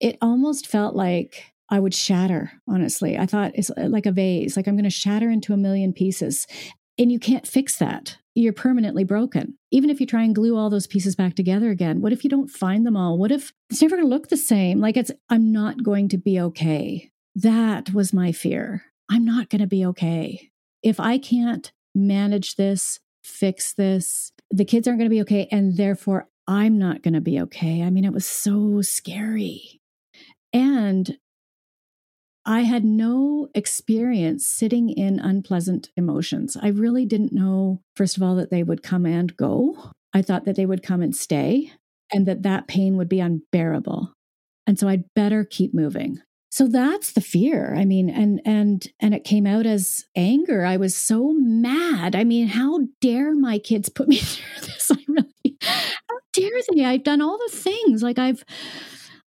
[0.00, 3.18] It almost felt like I would shatter, honestly.
[3.18, 5.92] I thought it's uh, like a vase, like I'm going to shatter into a million
[5.92, 6.46] pieces.
[6.98, 8.18] And you can't fix that.
[8.34, 9.58] You're permanently broken.
[9.70, 12.30] Even if you try and glue all those pieces back together again, what if you
[12.30, 13.18] don't find them all?
[13.18, 14.80] What if it's never going to look the same?
[14.80, 17.10] Like it's, I'm not going to be okay.
[17.34, 18.84] That was my fear.
[19.10, 20.50] I'm not going to be okay.
[20.82, 25.48] If I can't manage this, fix this, the kids aren't going to be okay.
[25.50, 27.82] And therefore, I'm not going to be okay.
[27.82, 29.80] I mean, it was so scary.
[30.52, 31.16] And
[32.44, 36.56] I had no experience sitting in unpleasant emotions.
[36.60, 39.92] I really didn't know, first of all, that they would come and go.
[40.12, 41.72] I thought that they would come and stay
[42.12, 44.12] and that that pain would be unbearable.
[44.66, 46.20] And so I'd better keep moving.
[46.52, 47.74] So that's the fear.
[47.74, 50.66] I mean, and and and it came out as anger.
[50.66, 52.14] I was so mad.
[52.14, 54.90] I mean, how dare my kids put me through this?
[54.90, 56.84] I really how dare they?
[56.84, 58.02] I've done all the things.
[58.02, 58.44] Like I've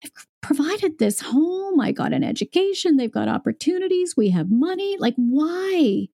[0.02, 1.82] I've provided this home.
[1.82, 2.96] I got an education.
[2.96, 4.16] They've got opportunities.
[4.16, 4.96] We have money.
[4.98, 6.08] Like, why?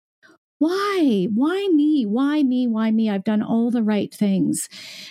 [0.58, 1.28] Why?
[1.34, 2.06] Why me?
[2.06, 2.68] Why me?
[2.68, 3.10] Why me?
[3.10, 4.70] I've done all the right things.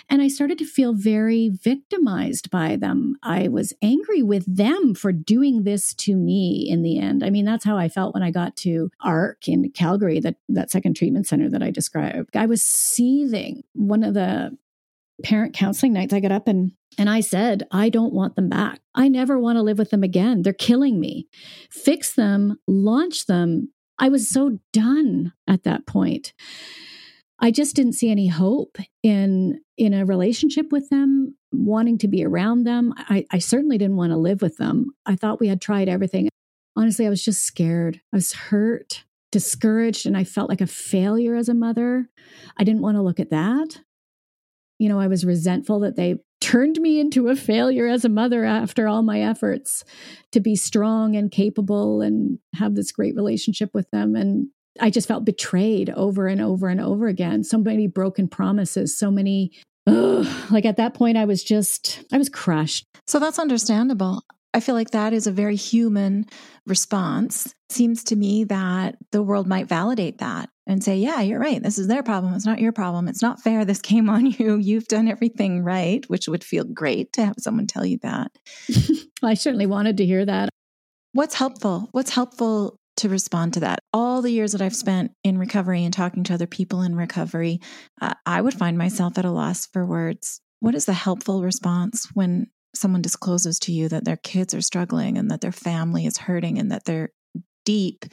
[0.09, 3.15] And I started to feel very victimized by them.
[3.21, 7.23] I was angry with them for doing this to me in the end.
[7.23, 10.71] I mean, that's how I felt when I got to AARC in Calgary, that, that
[10.71, 12.35] second treatment center that I described.
[12.35, 13.63] I was seething.
[13.73, 14.57] One of the
[15.23, 18.79] parent counseling nights, I got up and and I said, I don't want them back.
[18.93, 20.41] I never want to live with them again.
[20.41, 21.27] They're killing me.
[21.69, 26.33] Fix them, launch them, I was so done at that point.
[27.39, 32.23] I just didn't see any hope in in a relationship with them, wanting to be
[32.23, 32.93] around them.
[32.97, 34.91] I, I certainly didn't want to live with them.
[35.05, 36.29] I thought we had tried everything.
[36.77, 37.99] Honestly, I was just scared.
[38.13, 42.09] I was hurt, discouraged, and I felt like a failure as a mother.
[42.57, 43.81] I didn't want to look at that.
[44.79, 48.45] You know, I was resentful that they turned me into a failure as a mother
[48.45, 49.83] after all my efforts
[50.31, 54.15] to be strong and capable and have this great relationship with them.
[54.15, 57.43] And I just felt betrayed over and over and over again.
[57.43, 59.51] So many broken promises, so many.
[59.87, 62.85] Ugh, like at that point, I was just, I was crushed.
[63.07, 64.23] So that's understandable.
[64.53, 66.25] I feel like that is a very human
[66.65, 67.53] response.
[67.69, 71.61] Seems to me that the world might validate that and say, yeah, you're right.
[71.61, 72.33] This is their problem.
[72.33, 73.07] It's not your problem.
[73.07, 73.65] It's not fair.
[73.65, 74.57] This came on you.
[74.57, 78.31] You've done everything right, which would feel great to have someone tell you that.
[79.23, 80.49] I certainly wanted to hear that.
[81.13, 81.89] What's helpful?
[81.91, 83.79] What's helpful to respond to that.
[83.93, 87.59] All the years that I've spent in recovery and talking to other people in recovery,
[88.01, 90.39] uh, I would find myself at a loss for words.
[90.61, 95.17] What is the helpful response when someone discloses to you that their kids are struggling
[95.17, 97.09] and that their family is hurting and that they're
[97.65, 98.05] deep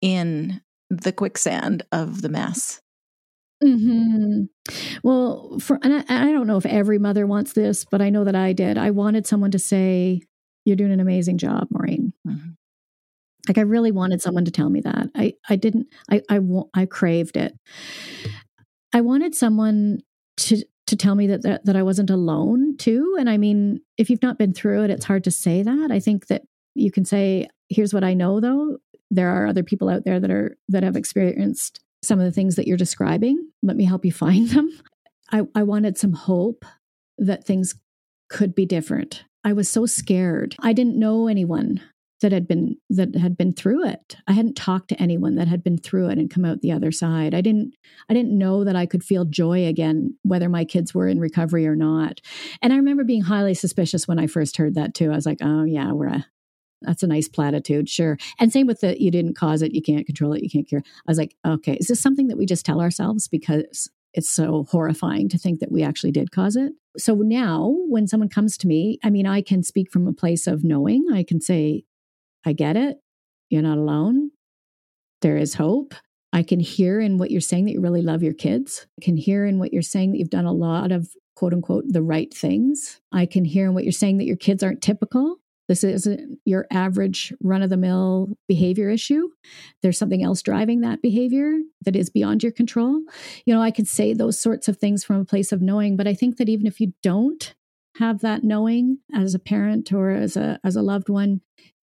[0.00, 2.80] in the quicksand of the mess?
[3.62, 4.44] Mm-hmm.
[5.02, 8.24] Well, for, and I, I don't know if every mother wants this, but I know
[8.24, 8.76] that I did.
[8.76, 10.22] I wanted someone to say,
[10.64, 12.50] "You're doing an amazing job, Maureen." Mm-hmm.
[13.48, 15.08] Like I really wanted someone to tell me that.
[15.14, 15.86] I I didn't.
[16.10, 16.40] I I
[16.74, 17.54] I craved it.
[18.92, 20.00] I wanted someone
[20.38, 23.16] to to tell me that, that that I wasn't alone too.
[23.18, 25.90] And I mean, if you've not been through it, it's hard to say that.
[25.90, 26.42] I think that
[26.74, 28.78] you can say, "Here's what I know," though.
[29.14, 32.56] There are other people out there that are that have experienced some of the things
[32.56, 33.50] that you're describing.
[33.62, 34.70] Let me help you find them.
[35.32, 36.64] I, I wanted some hope
[37.18, 37.74] that things
[38.28, 39.24] could be different.
[39.44, 40.56] I was so scared.
[40.60, 41.80] I didn't know anyone
[42.20, 44.16] that had been that had been through it.
[44.26, 46.90] I hadn't talked to anyone that had been through it and come out the other
[46.90, 47.34] side.
[47.34, 47.74] I didn't
[48.08, 51.66] I didn't know that I could feel joy again whether my kids were in recovery
[51.66, 52.20] or not.
[52.62, 55.12] And I remember being highly suspicious when I first heard that too.
[55.12, 56.26] I was like, "Oh yeah, we're a
[56.86, 60.06] that's a nice platitude, sure." And same with the you didn't cause it, you can't
[60.06, 60.82] control it, you can't cure.
[60.84, 64.64] I was like, "Okay, is this something that we just tell ourselves because it's so
[64.70, 68.68] horrifying to think that we actually did cause it?" So now when someone comes to
[68.68, 71.06] me, I mean, I can speak from a place of knowing.
[71.12, 71.84] I can say,
[72.44, 72.98] I get it.
[73.50, 74.30] You're not alone.
[75.22, 75.94] There is hope.
[76.32, 78.86] I can hear in what you're saying that you really love your kids.
[79.00, 81.84] I can hear in what you're saying that you've done a lot of quote unquote
[81.88, 83.00] the right things.
[83.12, 85.38] I can hear in what you're saying that your kids aren't typical.
[85.68, 89.28] This isn't your average run of the mill behavior issue.
[89.82, 93.02] There's something else driving that behavior that is beyond your control.
[93.46, 96.06] You know, I could say those sorts of things from a place of knowing, but
[96.06, 97.54] I think that even if you don't
[97.96, 101.40] have that knowing as a parent or as a as a loved one,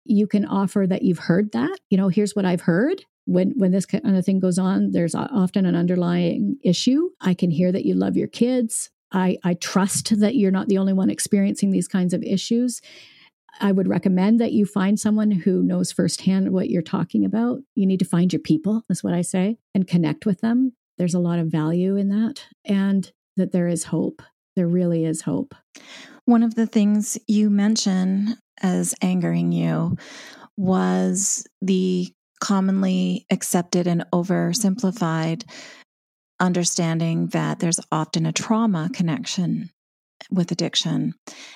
[0.04, 1.78] you can offer that you've heard that.
[1.90, 3.04] You know here's what i've heard.
[3.24, 7.11] When when this kind of thing goes on there's often an underlying issue.
[7.20, 8.90] I can hear that you love your kids.
[9.12, 12.82] I i trust that you're not the only one experiencing these kinds of issues
[13.61, 17.61] i would recommend that you find someone who knows firsthand what you're talking about.
[17.75, 20.73] You need to find your people is what i say and connect with them.
[20.99, 24.23] There's a lot of value in that and that there is hope.
[24.57, 25.55] There really is hope.
[26.27, 29.97] One of the things you mention as angering you
[30.57, 35.45] was the commonly accepted and oversimplified
[36.41, 39.71] understanding that there's often a trauma connection
[40.30, 41.14] with addiction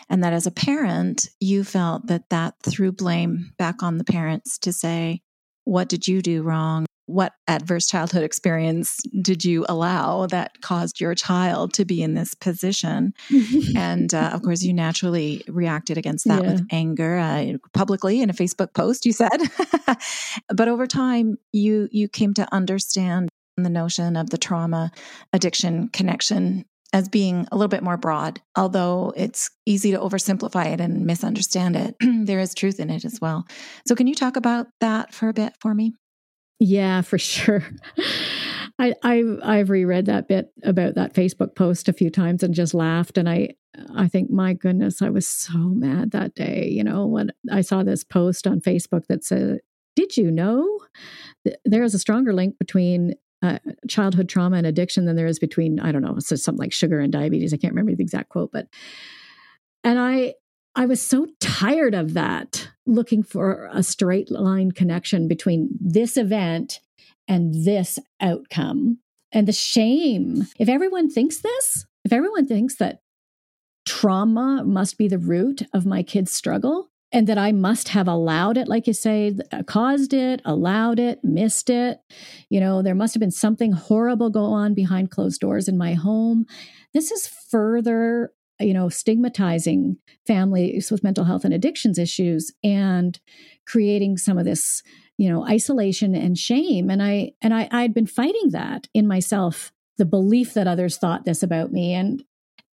[0.08, 4.58] and that as a parent you felt that that threw blame back on the parents
[4.58, 5.20] to say
[5.64, 11.14] what did you do wrong what adverse childhood experience did you allow that caused your
[11.14, 13.14] child to be in this position?
[13.76, 16.52] and uh, of course, you naturally reacted against that yeah.
[16.52, 19.06] with anger uh, publicly in a Facebook post.
[19.06, 19.38] You said,
[20.54, 24.90] but over time, you you came to understand the notion of the trauma
[25.32, 28.40] addiction connection as being a little bit more broad.
[28.56, 31.96] Although it's easy to oversimplify it and misunderstand it,
[32.26, 33.46] there is truth in it as well.
[33.86, 35.94] So, can you talk about that for a bit for me?
[36.58, 37.64] Yeah, for sure.
[38.78, 42.74] I, I I've reread that bit about that Facebook post a few times and just
[42.74, 43.18] laughed.
[43.18, 43.50] And I
[43.94, 46.68] I think, my goodness, I was so mad that day.
[46.70, 49.60] You know, when I saw this post on Facebook that said,
[49.96, 50.78] "Did you know
[51.64, 53.58] there is a stronger link between uh,
[53.88, 57.00] childhood trauma and addiction than there is between I don't know, so something like sugar
[57.00, 58.68] and diabetes." I can't remember the exact quote, but
[59.84, 60.34] and I
[60.74, 66.80] I was so tired of that, looking for a straight line connection between this event
[67.26, 68.98] and this outcome
[69.32, 70.46] and the shame.
[70.58, 73.00] If everyone thinks this, if everyone thinks that
[73.86, 78.58] trauma must be the root of my kid's struggle, and that I must have allowed
[78.58, 81.98] it, like you say, uh, caused it, allowed it, missed it.
[82.50, 85.94] You know, there must have been something horrible go on behind closed doors in my
[85.94, 86.44] home.
[86.92, 89.96] This is further, you know, stigmatizing
[90.26, 93.18] families with mental health and addictions issues and
[93.66, 94.82] creating some of this,
[95.16, 96.90] you know, isolation and shame.
[96.90, 101.24] And I and I I'd been fighting that in myself, the belief that others thought
[101.24, 101.94] this about me.
[101.94, 102.22] And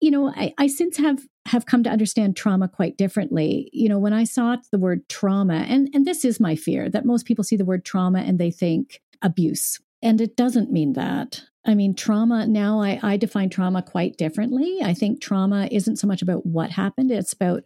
[0.01, 3.71] you know, I, I since have have come to understand trauma quite differently.
[3.73, 7.05] You know, when I saw the word trauma, and and this is my fear that
[7.05, 11.43] most people see the word trauma and they think abuse, and it doesn't mean that.
[11.67, 14.79] I mean, trauma now I, I define trauma quite differently.
[14.83, 17.65] I think trauma isn't so much about what happened, it's about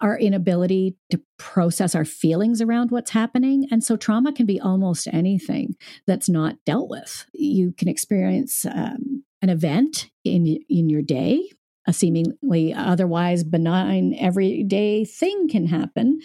[0.00, 3.66] our inability to process our feelings around what's happening.
[3.70, 5.76] And so trauma can be almost anything
[6.06, 7.24] that's not dealt with.
[7.32, 11.48] You can experience um, an event in in your day
[11.86, 16.20] a seemingly otherwise benign everyday thing can happen.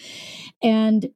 [0.61, 1.09] And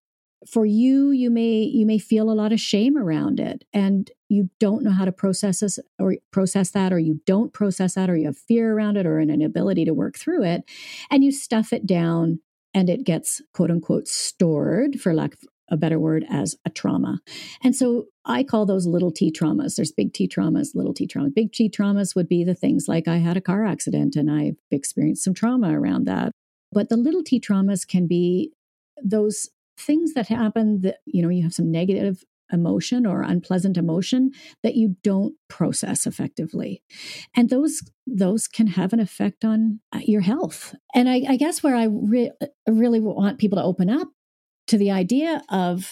[0.49, 4.49] for you you may you may feel a lot of shame around it and you
[4.59, 8.17] don't know how to process this or process that or you don't process that or
[8.17, 10.63] you have fear around it or an inability to work through it
[11.11, 12.39] and you stuff it down
[12.73, 15.33] and it gets quote unquote stored for lack
[15.71, 17.19] a better word as a trauma.
[17.63, 19.75] And so I call those little t traumas.
[19.75, 21.33] There's big T traumas, little t traumas.
[21.33, 24.57] Big T traumas would be the things like I had a car accident and I've
[24.69, 26.31] experienced some trauma around that.
[26.71, 28.51] But the little t traumas can be
[29.01, 34.31] those things that happen that, you know, you have some negative emotion or unpleasant emotion
[34.63, 36.83] that you don't process effectively
[37.33, 41.63] and those those can have an effect on uh, your health and i, I guess
[41.63, 42.31] where i re-
[42.67, 44.09] really want people to open up
[44.71, 45.91] to the idea of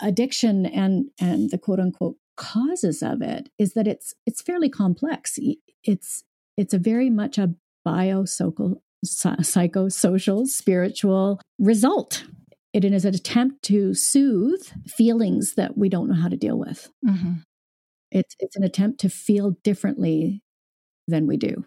[0.00, 5.36] addiction and and the quote unquote causes of it is that it's it's fairly complex.
[5.82, 6.22] It's
[6.56, 7.54] it's a very much a
[7.86, 12.24] biosocial psychosocial spiritual result.
[12.72, 16.88] It is an attempt to soothe feelings that we don't know how to deal with.
[17.04, 17.32] Mm-hmm.
[18.12, 20.40] It's it's an attempt to feel differently
[21.08, 21.64] than we do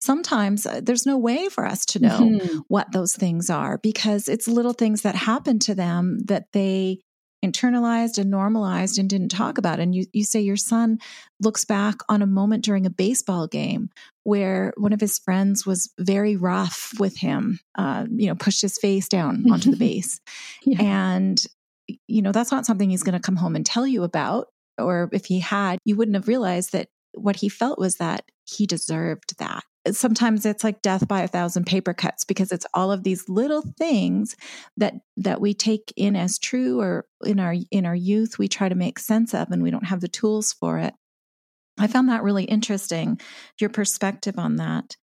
[0.00, 2.58] sometimes uh, there's no way for us to know mm-hmm.
[2.68, 7.00] what those things are because it's little things that happen to them that they
[7.44, 9.80] internalized and normalized and didn't talk about.
[9.80, 10.98] And you, you say your son
[11.40, 13.90] looks back on a moment during a baseball game
[14.24, 18.78] where one of his friends was very rough with him, uh, you know, pushed his
[18.78, 20.20] face down onto the base.
[20.64, 20.82] yeah.
[20.82, 21.42] And,
[22.06, 24.48] you know, that's not something he's going to come home and tell you about.
[24.78, 28.66] Or if he had, you wouldn't have realized that what he felt was that he
[28.66, 33.02] deserved that sometimes it's like death by a thousand paper cuts because it's all of
[33.02, 34.36] these little things
[34.76, 38.68] that that we take in as true or in our in our youth we try
[38.68, 40.94] to make sense of and we don't have the tools for it.
[41.78, 43.20] I found that really interesting
[43.58, 44.96] your perspective on that.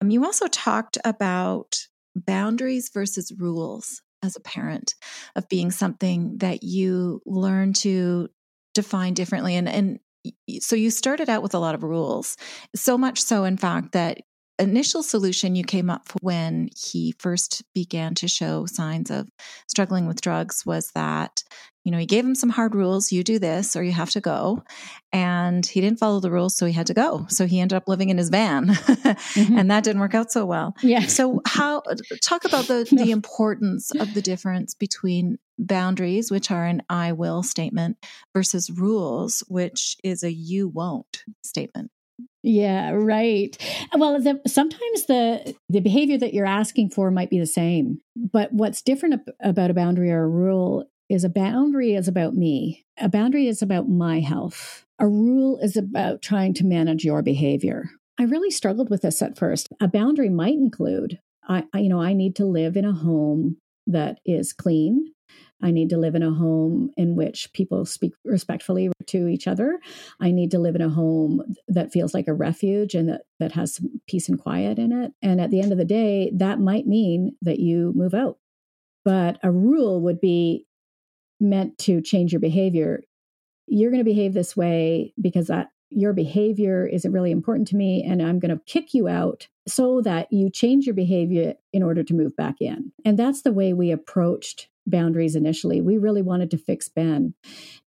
[0.00, 1.78] Um, you also talked about
[2.16, 4.94] boundaries versus rules as a parent
[5.36, 8.28] of being something that you learn to
[8.74, 10.00] define differently and and
[10.60, 12.36] so you started out with a lot of rules
[12.74, 14.18] so much so in fact that
[14.58, 19.28] initial solution you came up when he first began to show signs of
[19.68, 21.42] struggling with drugs was that
[21.84, 24.20] you know he gave him some hard rules you do this or you have to
[24.20, 24.62] go
[25.12, 27.24] and he didn't follow the rules so he had to go.
[27.28, 29.58] So he ended up living in his van mm-hmm.
[29.58, 30.74] and that didn't work out so well.
[30.82, 31.82] Yeah so how
[32.20, 37.42] talk about the the importance of the difference between boundaries which are an i will
[37.42, 37.96] statement
[38.32, 41.90] versus rules which is a you won't statement
[42.48, 43.54] yeah, right.
[43.94, 48.50] Well, the, sometimes the the behavior that you're asking for might be the same, but
[48.54, 52.86] what's different about a boundary or a rule is a boundary is about me.
[52.98, 54.86] A boundary is about my health.
[54.98, 57.90] A rule is about trying to manage your behavior.
[58.18, 59.68] I really struggled with this at first.
[59.78, 63.58] A boundary might include I, I you know, I need to live in a home
[63.86, 65.12] that is clean,
[65.62, 69.78] I need to live in a home in which people speak respectfully to each other.
[70.20, 73.52] I need to live in a home that feels like a refuge and that, that
[73.52, 75.12] has some peace and quiet in it.
[75.22, 78.38] And at the end of the day, that might mean that you move out.
[79.04, 80.66] But a rule would be
[81.40, 83.02] meant to change your behavior.
[83.66, 88.04] You're going to behave this way because that your behavior isn't really important to me
[88.04, 92.02] and I'm going to kick you out so that you change your behavior in order
[92.02, 92.92] to move back in.
[93.04, 95.80] And that's the way we approached boundaries initially.
[95.80, 97.34] We really wanted to fix Ben.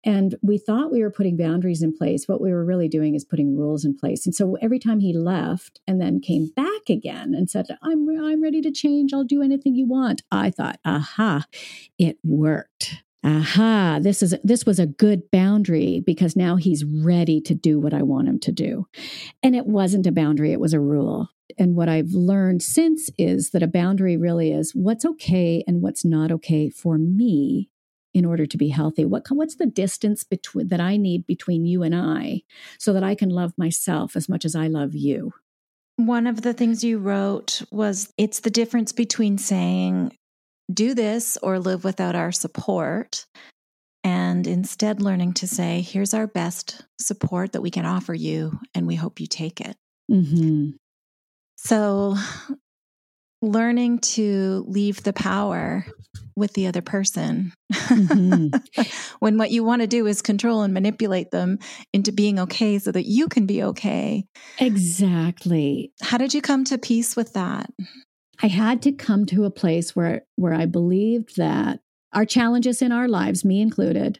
[0.03, 2.27] And we thought we were putting boundaries in place.
[2.27, 4.25] What we were really doing is putting rules in place.
[4.25, 8.41] And so every time he left and then came back again and said, I'm, I'm
[8.41, 11.45] ready to change, I'll do anything you want, I thought, aha,
[11.97, 13.03] it worked.
[13.23, 17.93] Aha, this is this was a good boundary because now he's ready to do what
[17.93, 18.87] I want him to do.
[19.43, 23.51] And it wasn't a boundary, it was a rule And what I've learned since is
[23.51, 27.69] that a boundary really is what's okay and what's not okay for me
[28.13, 29.05] in order to be healthy.
[29.05, 32.41] What what's the distance between that I need between you and I
[32.79, 35.33] so that I can love myself as much as I love you.
[35.97, 40.17] One of the things you wrote was it's the difference between saying
[40.71, 43.25] do this or live without our support
[44.03, 48.87] and instead learning to say here's our best support that we can offer you and
[48.87, 49.75] we hope you take it.
[50.09, 50.71] Mm-hmm.
[51.57, 52.15] So,
[53.43, 55.85] learning to leave the power
[56.35, 58.47] with the other person mm-hmm.
[59.19, 61.59] when what you want to do is control and manipulate them
[61.93, 64.25] into being okay so that you can be okay.
[64.59, 65.91] Exactly.
[66.01, 67.69] How did you come to peace with that?
[68.43, 71.79] I had to come to a place where where I believed that
[72.13, 74.19] our challenges in our lives, me included,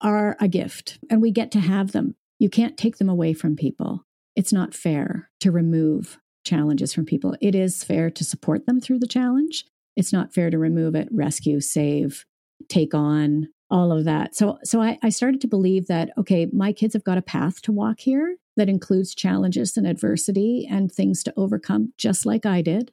[0.00, 2.16] are a gift and we get to have them.
[2.38, 4.04] You can't take them away from people.
[4.36, 7.36] It's not fair to remove challenges from people.
[7.40, 9.64] It is fair to support them through the challenge.
[9.96, 12.24] It's not fair to remove it, rescue, save,
[12.68, 14.34] take on, all of that.
[14.34, 17.62] So so I, I started to believe that, okay, my kids have got a path
[17.62, 22.62] to walk here that includes challenges and adversity and things to overcome, just like I
[22.62, 22.92] did.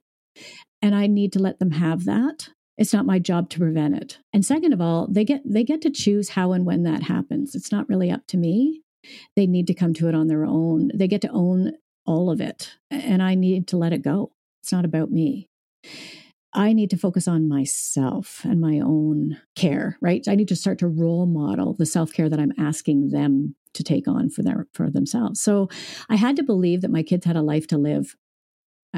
[0.81, 2.49] And I need to let them have that.
[2.77, 4.19] It's not my job to prevent it.
[4.31, 7.55] And second of all, they get they get to choose how and when that happens.
[7.55, 8.81] It's not really up to me.
[9.35, 10.91] They need to come to it on their own.
[10.93, 11.73] They get to own
[12.05, 12.75] all of it.
[12.91, 14.31] And I need to let it go.
[14.61, 15.49] It's not about me.
[16.53, 20.27] I need to focus on myself and my own care, right?
[20.27, 23.83] I need to start to role model the self care that I'm asking them to
[23.83, 25.41] take on for their for themselves.
[25.41, 25.69] So
[26.09, 28.15] I had to believe that my kids had a life to live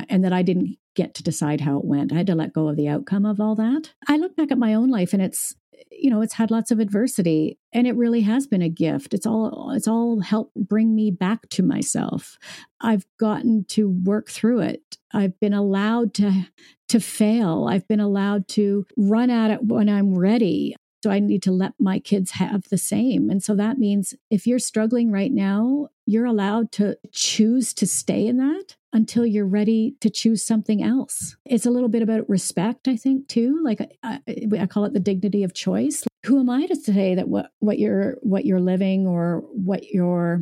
[0.07, 2.11] and that I didn't get to decide how it went.
[2.11, 3.93] I had to let go of the outcome of all that.
[4.07, 5.55] I look back at my own life and it's
[5.91, 9.13] you know, it's had lots of adversity and it really has been a gift.
[9.13, 12.37] It's all it's all helped bring me back to myself.
[12.81, 14.97] I've gotten to work through it.
[15.13, 16.47] I've been allowed to
[16.89, 17.67] to fail.
[17.69, 20.75] I've been allowed to run at it when I'm ready.
[21.03, 23.29] So I need to let my kids have the same.
[23.29, 28.27] And so that means if you're struggling right now, you're allowed to choose to stay
[28.27, 31.37] in that until you're ready to choose something else.
[31.45, 33.61] It's a little bit about respect, I think, too.
[33.63, 36.03] Like I, I, call it the dignity of choice.
[36.25, 40.41] Who am I to say that what what you're what you're living or what you're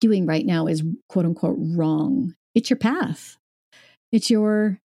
[0.00, 2.34] doing right now is quote unquote wrong?
[2.54, 3.38] It's your path.
[4.12, 4.80] It's your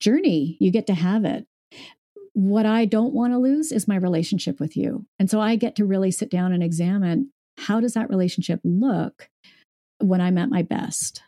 [0.00, 0.56] journey.
[0.60, 1.46] You get to have it.
[2.36, 5.06] What I don't want to lose is my relationship with you.
[5.18, 9.30] And so I get to really sit down and examine how does that relationship look
[10.00, 11.22] when I'm at my best?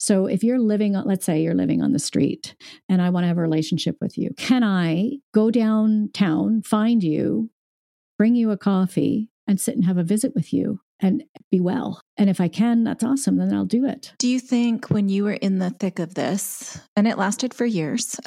[0.00, 2.56] So if you're living, let's say you're living on the street
[2.88, 7.50] and I want to have a relationship with you, can I go downtown, find you,
[8.18, 12.00] bring you a coffee, and sit and have a visit with you and be well?
[12.16, 13.38] And if I can, that's awesome.
[13.38, 14.12] Then I'll do it.
[14.18, 17.66] Do you think when you were in the thick of this, and it lasted for
[17.66, 18.20] years,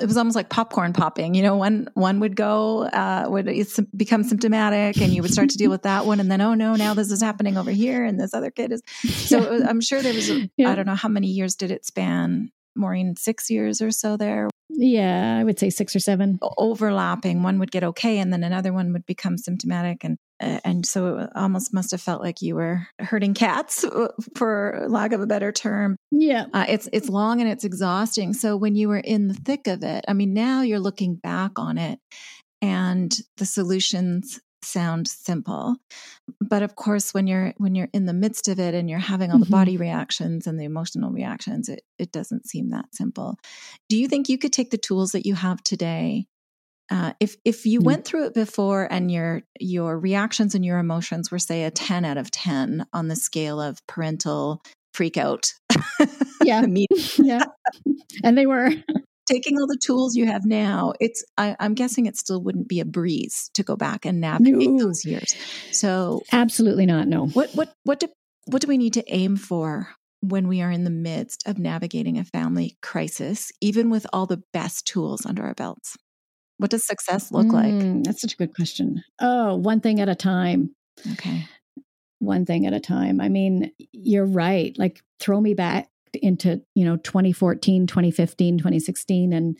[0.00, 1.34] it was almost like popcorn popping.
[1.34, 3.50] You know, one one would go, uh, would
[3.96, 6.76] become symptomatic, and you would start to deal with that one, and then oh no,
[6.76, 8.82] now this is happening over here, and this other kid is.
[9.32, 9.50] So yeah.
[9.50, 10.30] was, I'm sure there was.
[10.30, 10.70] A, yeah.
[10.70, 12.50] I don't know how many years did it span.
[12.74, 14.48] Maureen, six years or so there.
[14.74, 16.38] Yeah, I would say six or seven.
[16.56, 17.42] Overlapping.
[17.42, 21.30] One would get okay, and then another one would become symptomatic, and and so it
[21.34, 25.52] almost must have felt like you were herding cats, uh, for lack of a better
[25.52, 25.96] term.
[26.10, 28.32] Yeah, uh, it's it's long and it's exhausting.
[28.32, 31.58] So when you were in the thick of it, I mean, now you're looking back
[31.58, 31.98] on it,
[32.60, 35.76] and the solutions sound simple
[36.40, 39.30] but of course when you're when you're in the midst of it and you're having
[39.30, 39.52] all the mm-hmm.
[39.52, 43.38] body reactions and the emotional reactions it it doesn't seem that simple.
[43.88, 46.26] Do you think you could take the tools that you have today
[46.90, 47.86] uh, if if you mm-hmm.
[47.86, 52.04] went through it before and your your reactions and your emotions were say a 10
[52.04, 54.60] out of 10 on the scale of parental
[54.92, 55.52] freak out
[56.42, 56.66] yeah
[57.18, 57.44] yeah.
[58.24, 58.70] And they were
[59.26, 62.80] taking all the tools you have now it's I, am guessing it still wouldn't be
[62.80, 64.84] a breeze to go back and navigate no.
[64.84, 65.34] those years
[65.70, 68.08] so absolutely not no what what what do
[68.46, 69.88] what do we need to aim for
[70.20, 74.42] when we are in the midst of navigating a family crisis even with all the
[74.52, 75.96] best tools under our belts
[76.62, 78.04] what does success look mm, like?
[78.04, 79.02] That's such a good question.
[79.20, 80.76] Oh, one thing at a time.
[81.14, 81.44] Okay.
[82.20, 83.20] One thing at a time.
[83.20, 84.72] I mean, you're right.
[84.78, 89.56] Like throw me back into, you know, 2014, 2015, 2016 and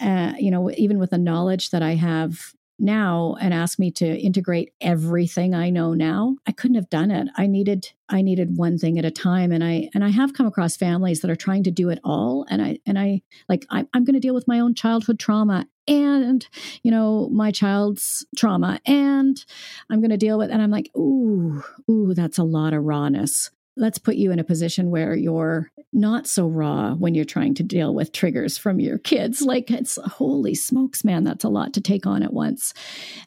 [0.00, 4.06] uh, you know, even with the knowledge that I have now and ask me to
[4.18, 7.28] integrate everything I know now, I couldn't have done it.
[7.36, 10.46] I needed I needed one thing at a time and I and I have come
[10.46, 13.86] across families that are trying to do it all and I and I like I,
[13.94, 16.46] I'm going to deal with my own childhood trauma and
[16.82, 19.42] you know my child's trauma and
[19.88, 23.50] I'm going to deal with and I'm like ooh ooh that's a lot of rawness
[23.76, 27.62] let's put you in a position where you're not so raw when you're trying to
[27.62, 29.42] deal with triggers from your kids.
[29.54, 32.72] Like it's holy smokes man that's a lot to take on at once.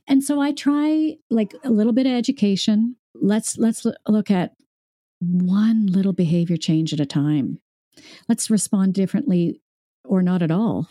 [0.07, 2.97] And so i try like a little bit of education.
[3.13, 4.55] Let's let's look at
[5.19, 7.59] one little behavior change at a time.
[8.27, 9.61] Let's respond differently
[10.03, 10.89] or not at all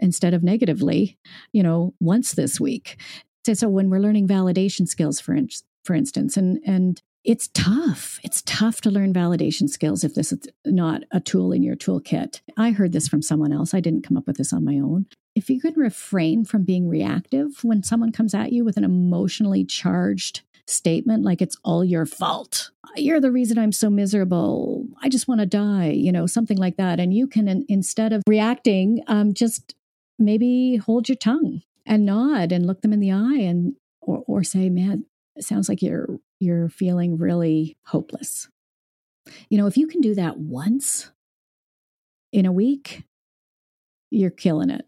[0.00, 1.18] instead of negatively
[1.52, 3.00] you know once this week.
[3.46, 5.48] So, so when we're learning validation skills for in,
[5.84, 8.18] for instance and and it's tough.
[8.24, 12.40] It's tough to learn validation skills if this is not a tool in your toolkit.
[12.56, 13.74] I heard this from someone else.
[13.74, 15.04] I didn't come up with this on my own.
[15.34, 19.62] If you can refrain from being reactive when someone comes at you with an emotionally
[19.66, 22.70] charged statement like it's all your fault.
[22.96, 24.86] You're the reason I'm so miserable.
[25.02, 26.98] I just want to die, you know, something like that.
[26.98, 29.74] And you can, instead of reacting, um, just
[30.18, 34.42] maybe hold your tongue and nod and look them in the eye and or, or
[34.42, 35.04] say, man,
[35.38, 38.48] it sounds like you're you're feeling really hopeless.
[39.48, 41.10] You know, if you can do that once
[42.32, 43.04] in a week,
[44.10, 44.86] you're killing it.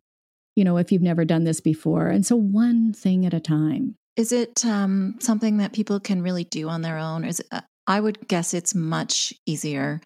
[0.57, 2.09] You know, if you've never done this before.
[2.09, 3.97] And so one thing at a time.
[4.17, 7.25] Is it um, something that people can really do on their own?
[7.25, 10.01] Is it, uh, I would guess it's much easier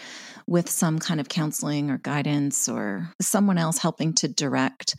[0.47, 4.95] with some kind of counseling or guidance or someone else helping to direct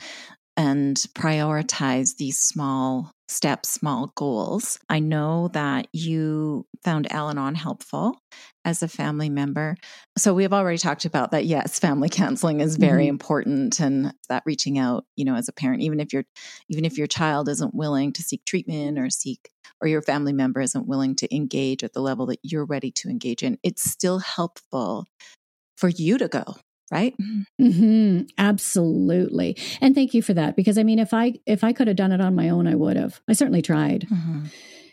[0.58, 4.80] and prioritize these small steps, small goals.
[4.88, 8.20] I know that you found Al Anon helpful
[8.64, 9.78] as a family member.
[10.18, 11.46] So we have already talked about that.
[11.46, 13.10] Yes, family counseling is very mm-hmm.
[13.10, 16.26] important and that reaching out, you know, as a parent, even if your
[16.70, 19.50] even if your child isn't willing to seek treatment or seek
[19.82, 23.10] or your family member isn't willing to engage at the level that you're ready to
[23.10, 25.08] engage in, it's still helpful
[25.78, 26.56] for you to go
[26.92, 27.16] right
[27.60, 28.22] mm-hmm.
[28.38, 31.96] absolutely and thank you for that because i mean if i if i could have
[31.96, 34.46] done it on my own i would have i certainly tried mm-hmm.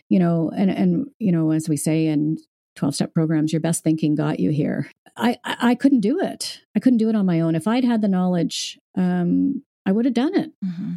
[0.09, 2.37] you know and and you know as we say in
[2.75, 6.61] 12 step programs your best thinking got you here I, I, I couldn't do it
[6.75, 10.05] i couldn't do it on my own if i'd had the knowledge um i would
[10.05, 10.93] have done it mm-hmm.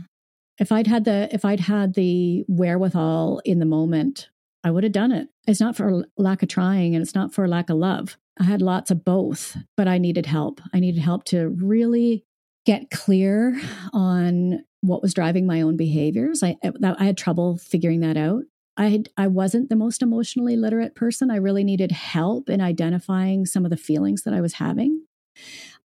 [0.58, 4.28] if i'd had the if i'd had the wherewithal in the moment
[4.66, 5.28] I would have done it.
[5.46, 8.18] It's not for lack of trying and it's not for lack of love.
[8.38, 10.60] I had lots of both, but I needed help.
[10.72, 12.24] I needed help to really
[12.64, 13.60] get clear
[13.92, 16.42] on what was driving my own behaviors.
[16.42, 18.44] I, I had trouble figuring that out.
[18.76, 21.30] I had, I wasn't the most emotionally literate person.
[21.30, 25.06] I really needed help in identifying some of the feelings that I was having.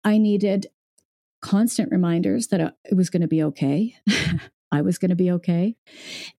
[0.04, 0.68] I needed
[1.41, 3.95] constant reminders that uh, it was going to be okay.
[4.72, 5.76] I was going to be okay.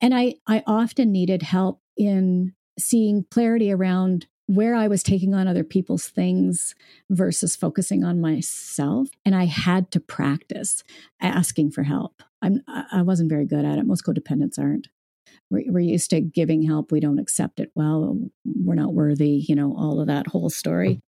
[0.01, 5.47] And I I often needed help in seeing clarity around where I was taking on
[5.47, 6.75] other people's things
[7.11, 9.09] versus focusing on myself.
[9.25, 10.83] And I had to practice
[11.21, 12.23] asking for help.
[12.43, 13.87] I'm, I wasn't very good at it.
[13.87, 14.89] Most codependents aren't.
[15.51, 16.91] We're, we're used to giving help.
[16.91, 18.19] We don't accept it well.
[18.45, 21.01] We're not worthy, you know, all of that whole story.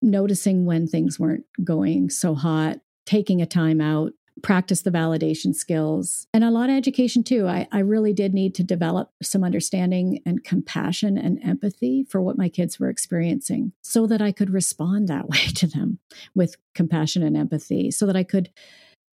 [0.00, 4.12] Noticing when things weren't going so hot, taking a time out,
[4.42, 7.46] practice the validation skills and a lot of education too.
[7.46, 12.38] I, I really did need to develop some understanding and compassion and empathy for what
[12.38, 15.98] my kids were experiencing so that I could respond that way to them
[16.34, 18.50] with compassion and empathy, so that I could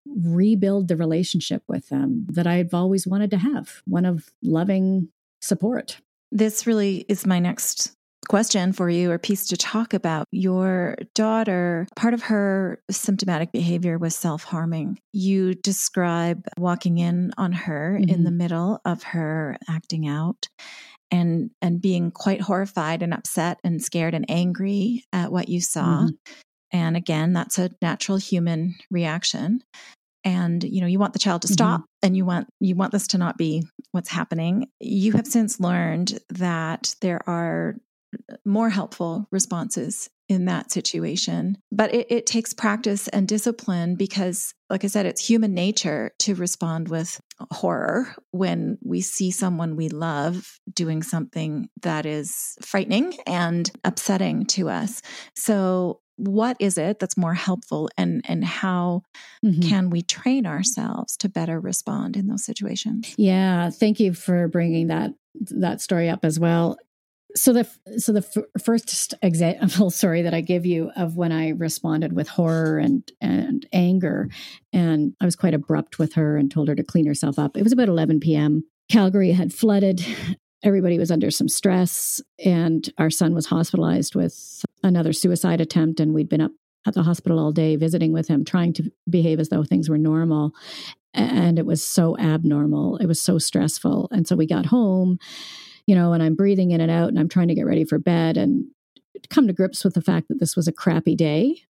[0.05, 5.09] rebuild the relationship with them that I've always wanted to have one of loving
[5.41, 5.99] support.
[6.31, 7.95] This really is my next
[8.31, 10.25] question for you or piece to talk about.
[10.31, 14.99] Your daughter, part of her symptomatic behavior was self harming.
[15.11, 18.09] You describe walking in on her mm-hmm.
[18.09, 20.47] in the middle of her acting out
[21.11, 26.03] and and being quite horrified and upset and scared and angry at what you saw.
[26.05, 26.33] Mm-hmm.
[26.71, 29.61] And again, that's a natural human reaction
[30.23, 32.05] and you know you want the child to stop mm-hmm.
[32.07, 36.19] and you want you want this to not be what's happening you have since learned
[36.29, 37.75] that there are
[38.45, 41.57] more helpful responses in that situation.
[41.71, 46.35] But it, it, takes practice and discipline because, like I said, it's human nature to
[46.35, 47.19] respond with
[47.51, 54.69] horror when we see someone we love doing something that is frightening and upsetting to
[54.69, 55.01] us.
[55.35, 59.01] So, what is it that's more helpful and and how
[59.43, 59.67] mm-hmm.
[59.67, 64.87] can we train ourselves to better respond in those situations yeah thank you for bringing
[64.87, 65.11] that
[65.49, 66.77] that story up as well
[67.35, 71.49] so the so the f- first example, sorry, that I give you of when I
[71.49, 74.29] responded with horror and and anger,
[74.73, 77.57] and I was quite abrupt with her and told her to clean herself up.
[77.57, 78.63] It was about 11 p.m.
[78.89, 80.05] Calgary had flooded.
[80.63, 86.13] Everybody was under some stress, and our son was hospitalized with another suicide attempt, and
[86.13, 86.51] we'd been up
[86.85, 89.97] at the hospital all day visiting with him, trying to behave as though things were
[89.97, 90.51] normal.
[91.13, 92.97] And it was so abnormal.
[92.97, 94.07] It was so stressful.
[94.11, 95.19] And so we got home
[95.85, 97.99] you know, and I'm breathing in and out and I'm trying to get ready for
[97.99, 98.37] bed.
[98.37, 98.65] And
[99.29, 101.61] come to grips with the fact that this was a crappy day.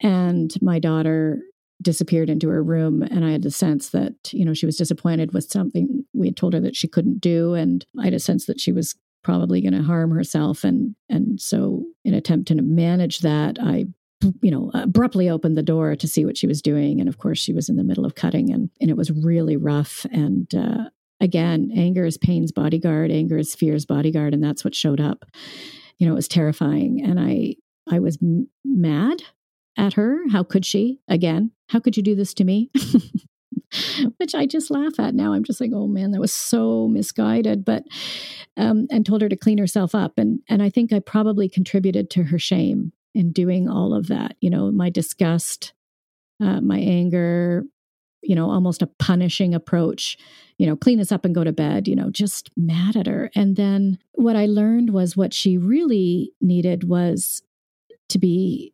[0.00, 1.40] And my daughter
[1.82, 5.34] disappeared into her room and i had the sense that you know she was disappointed
[5.34, 8.46] with something we had told her that she couldn't do and i had a sense
[8.46, 13.20] that she was probably going to harm herself and and so in attempt to manage
[13.20, 13.84] that i
[14.40, 17.38] you know abruptly opened the door to see what she was doing and of course
[17.38, 20.88] she was in the middle of cutting and and it was really rough and uh,
[21.26, 25.24] again anger is pain's bodyguard anger is fear's bodyguard and that's what showed up
[25.98, 27.54] you know it was terrifying and i
[27.90, 29.22] i was m- mad
[29.76, 30.18] at her.
[30.30, 31.00] How could she?
[31.08, 32.70] Again, how could you do this to me?
[34.16, 35.32] Which I just laugh at now.
[35.32, 37.64] I'm just like, oh man, that was so misguided.
[37.64, 37.84] But
[38.56, 42.10] um, and told her to clean herself up, and and I think I probably contributed
[42.10, 44.36] to her shame in doing all of that.
[44.40, 45.74] You know, my disgust,
[46.40, 47.64] uh, my anger,
[48.28, 50.18] you know, almost a punishing approach,
[50.58, 53.30] you know, clean us up and go to bed, you know, just mad at her.
[53.34, 57.42] And then what I learned was what she really needed was
[58.08, 58.72] to be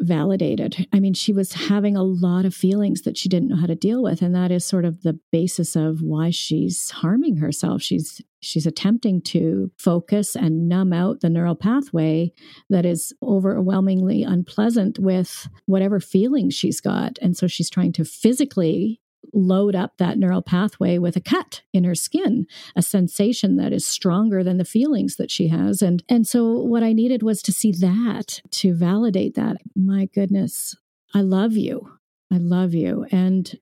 [0.00, 0.86] validated.
[0.92, 3.74] I mean, she was having a lot of feelings that she didn't know how to
[3.74, 7.82] deal with, and that is sort of the basis of why she's harming herself.
[7.82, 12.32] She's she's attempting to focus and numb out the neural pathway
[12.70, 19.00] that is overwhelmingly unpleasant with whatever feelings she's got, and so she's trying to physically
[19.32, 22.46] load up that neural pathway with a cut in her skin,
[22.76, 25.82] a sensation that is stronger than the feelings that she has.
[25.82, 29.58] And and so what I needed was to see that, to validate that.
[29.74, 30.76] My goodness,
[31.14, 31.92] I love you.
[32.32, 33.06] I love you.
[33.10, 33.58] And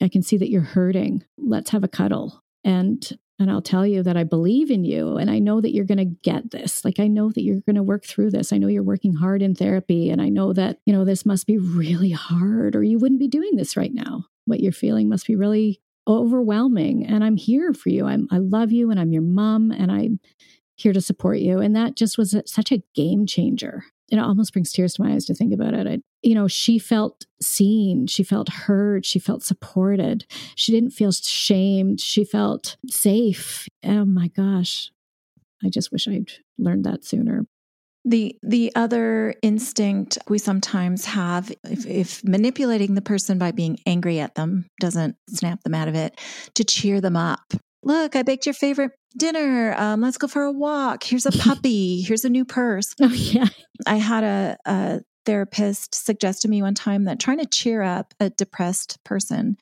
[0.00, 1.24] I can see that you're hurting.
[1.36, 2.42] Let's have a cuddle.
[2.64, 5.84] And and I'll tell you that I believe in you and I know that you're
[5.84, 6.84] going to get this.
[6.84, 8.52] Like I know that you're going to work through this.
[8.52, 11.46] I know you're working hard in therapy and I know that, you know, this must
[11.46, 15.26] be really hard or you wouldn't be doing this right now what you're feeling must
[15.26, 17.06] be really overwhelming.
[17.06, 18.06] And i'm here for you.
[18.06, 20.20] I'm, i love you and i'm your mom and i'm
[20.76, 21.58] here to support you.
[21.58, 23.84] And that just was a, such a game changer.
[24.10, 25.86] It almost brings tears to my eyes to think about it.
[25.86, 28.06] I, you know she felt seen.
[28.06, 29.04] She felt heard.
[29.04, 30.24] She felt supported.
[30.54, 32.00] She didn't feel shamed.
[32.00, 33.68] She felt safe.
[33.84, 34.90] Oh my gosh.
[35.62, 37.46] I just wish i'd learned that sooner
[38.08, 44.18] the the other instinct we sometimes have if, if, manipulating the person by being angry
[44.18, 46.18] at them doesn't snap them out of it
[46.54, 47.52] to cheer them up.
[47.82, 49.74] Look i baked your favorite dinner.
[49.76, 51.04] Um, let's go for a walk.
[51.04, 52.00] Here's a puppy.
[52.00, 52.94] Here's a new purse.
[53.00, 53.48] Oh yeah.
[53.86, 58.14] I had a, a therapist suggest to me one time that trying to cheer up
[58.18, 59.58] a depressed person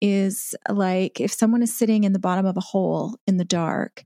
[0.00, 4.04] is like if someone is sitting in the bottom of a hole in the dark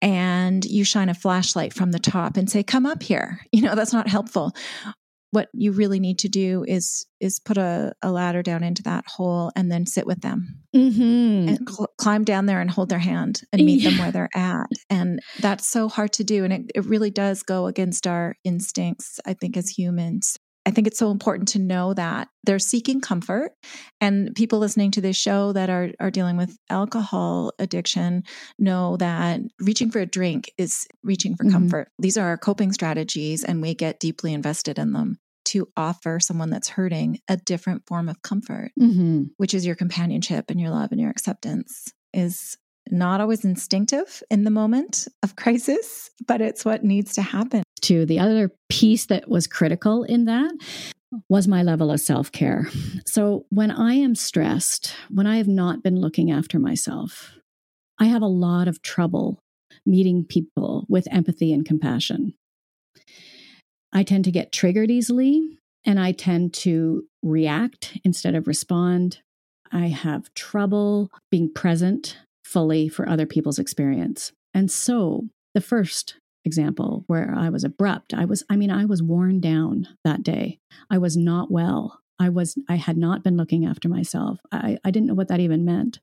[0.00, 3.40] and you shine a flashlight from the top and say come up here.
[3.52, 4.52] You know that's not helpful.
[5.30, 9.04] What you really need to do is is put a, a ladder down into that
[9.08, 10.60] hole and then sit with them.
[10.76, 11.48] Mm-hmm.
[11.48, 13.90] and cl- climb down there and hold their hand and meet yeah.
[13.90, 14.66] them where they're at.
[14.90, 19.18] And that's so hard to do and it, it really does go against our instincts
[19.26, 20.38] i think as humans
[20.68, 23.52] I think it's so important to know that they're seeking comfort.
[24.02, 28.24] And people listening to this show that are, are dealing with alcohol addiction
[28.58, 31.54] know that reaching for a drink is reaching for mm-hmm.
[31.54, 31.88] comfort.
[31.98, 36.50] These are our coping strategies, and we get deeply invested in them to offer someone
[36.50, 39.22] that's hurting a different form of comfort, mm-hmm.
[39.38, 42.58] which is your companionship and your love and your acceptance, is
[42.92, 48.04] not always instinctive in the moment of crisis, but it's what needs to happen to
[48.06, 50.52] the other piece that was critical in that
[51.28, 52.68] was my level of self care.
[53.06, 57.38] So when I am stressed, when I have not been looking after myself,
[57.98, 59.38] I have a lot of trouble
[59.86, 62.34] meeting people with empathy and compassion.
[63.92, 69.20] I tend to get triggered easily and I tend to react instead of respond.
[69.72, 72.18] I have trouble being present
[72.48, 74.32] fully for other people's experience.
[74.54, 78.14] And so the first example where I was abrupt.
[78.14, 80.58] I was, I mean, I was worn down that day.
[80.90, 82.00] I was not well.
[82.18, 84.38] I was, I had not been looking after myself.
[84.50, 86.00] I, I didn't know what that even meant.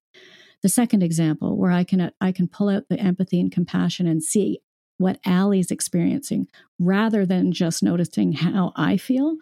[0.62, 4.24] The second example where I can, I can pull out the empathy and compassion and
[4.24, 4.60] see
[4.98, 6.48] what Allie's experiencing
[6.80, 9.38] rather than just noticing how I feel.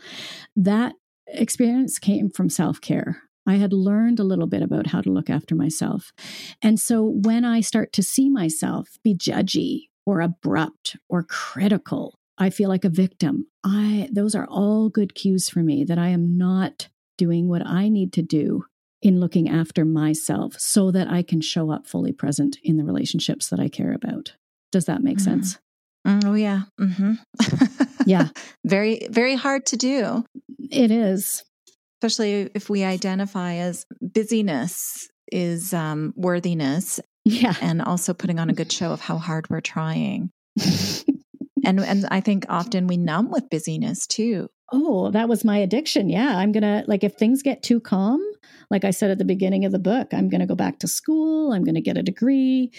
[0.56, 0.94] That
[1.28, 3.24] experience came from self care.
[3.46, 6.14] I had learned a little bit about how to look after myself.
[6.62, 12.20] And so when I start to see myself be judgy or abrupt or critical.
[12.38, 13.48] I feel like a victim.
[13.64, 17.90] I those are all good cues for me that I am not doing what I
[17.90, 18.66] need to do
[19.02, 23.50] in looking after myself so that I can show up fully present in the relationships
[23.50, 24.34] that I care about.
[24.72, 25.42] Does that make mm-hmm.
[25.42, 25.60] sense?
[26.08, 26.64] Mm, oh yeah.
[26.80, 27.14] Mm-hmm.
[28.06, 28.30] yeah.
[28.66, 30.26] Very very hard to do.
[30.72, 31.44] It is.
[32.04, 37.56] Especially if we identify as busyness is um, worthiness yeah.
[37.62, 40.32] And also putting on a good show of how hard we're trying.
[41.66, 44.50] and and I think often we numb with busyness too.
[44.72, 46.10] Oh, that was my addiction.
[46.10, 48.22] Yeah, I'm gonna like if things get too calm,
[48.70, 51.54] like I said at the beginning of the book, I'm gonna go back to school.
[51.54, 52.72] I'm gonna get a degree.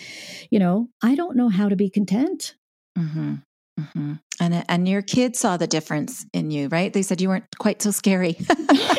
[0.51, 2.55] You know, I don't know how to be content.
[2.99, 3.37] Mm-hmm.
[3.79, 4.15] Mm-hmm.
[4.41, 6.93] And and your kids saw the difference in you, right?
[6.93, 8.37] They said you weren't quite so scary.
[8.73, 8.95] yeah,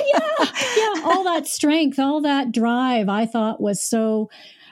[0.77, 1.01] yeah.
[1.03, 4.29] All that strength, all that drive, I thought was so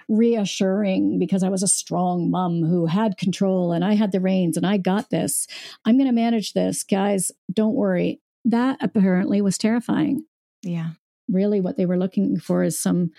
[0.09, 4.57] reassuring because I was a strong mom who had control and I had the reins
[4.57, 5.47] and I got this.
[5.85, 7.31] I'm going to manage this, guys.
[7.51, 8.19] Don't worry.
[8.45, 10.25] That apparently was terrifying.
[10.61, 10.91] Yeah.
[11.29, 13.11] Really, what they were looking for is some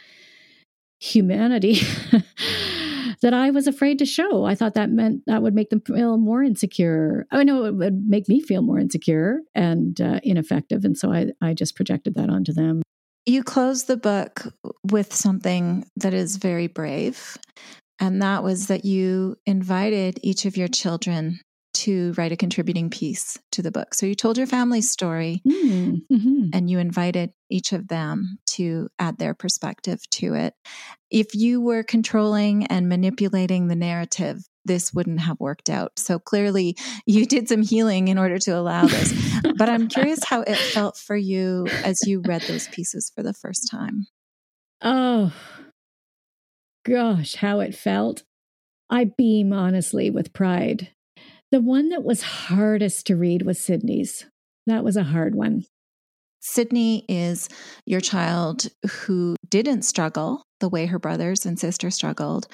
[1.01, 1.81] humanity
[3.25, 4.45] that I was afraid to show.
[4.45, 7.27] I thought that meant that would make them feel more insecure.
[7.31, 10.85] I know it would make me feel more insecure and uh, ineffective.
[10.85, 12.83] And so I, I just projected that onto them.
[13.25, 14.43] You close the book
[14.93, 17.39] with something that is very brave,
[17.99, 21.41] and that was that you invited each of your children
[21.85, 23.93] to write a contributing piece to the book.
[23.93, 26.49] So you told your family's story mm, mm-hmm.
[26.55, 30.55] and you invited each of them to add their perspective to it.
[31.11, 35.99] If you were controlling and manipulating the narrative, this wouldn't have worked out.
[35.99, 36.75] So clearly
[37.05, 39.13] you did some healing in order to allow this.
[39.59, 43.35] but I'm curious how it felt for you as you read those pieces for the
[43.35, 44.07] first time.
[44.81, 45.35] Oh,
[46.87, 48.23] gosh, how it felt.
[48.89, 50.94] I beam honestly with pride
[51.55, 54.27] the one that was hardest to read was Sydney's.
[54.67, 55.65] That was a hard one.
[56.41, 57.49] Sydney is
[57.87, 62.49] your child who didn't struggle the way her brothers and sister struggled,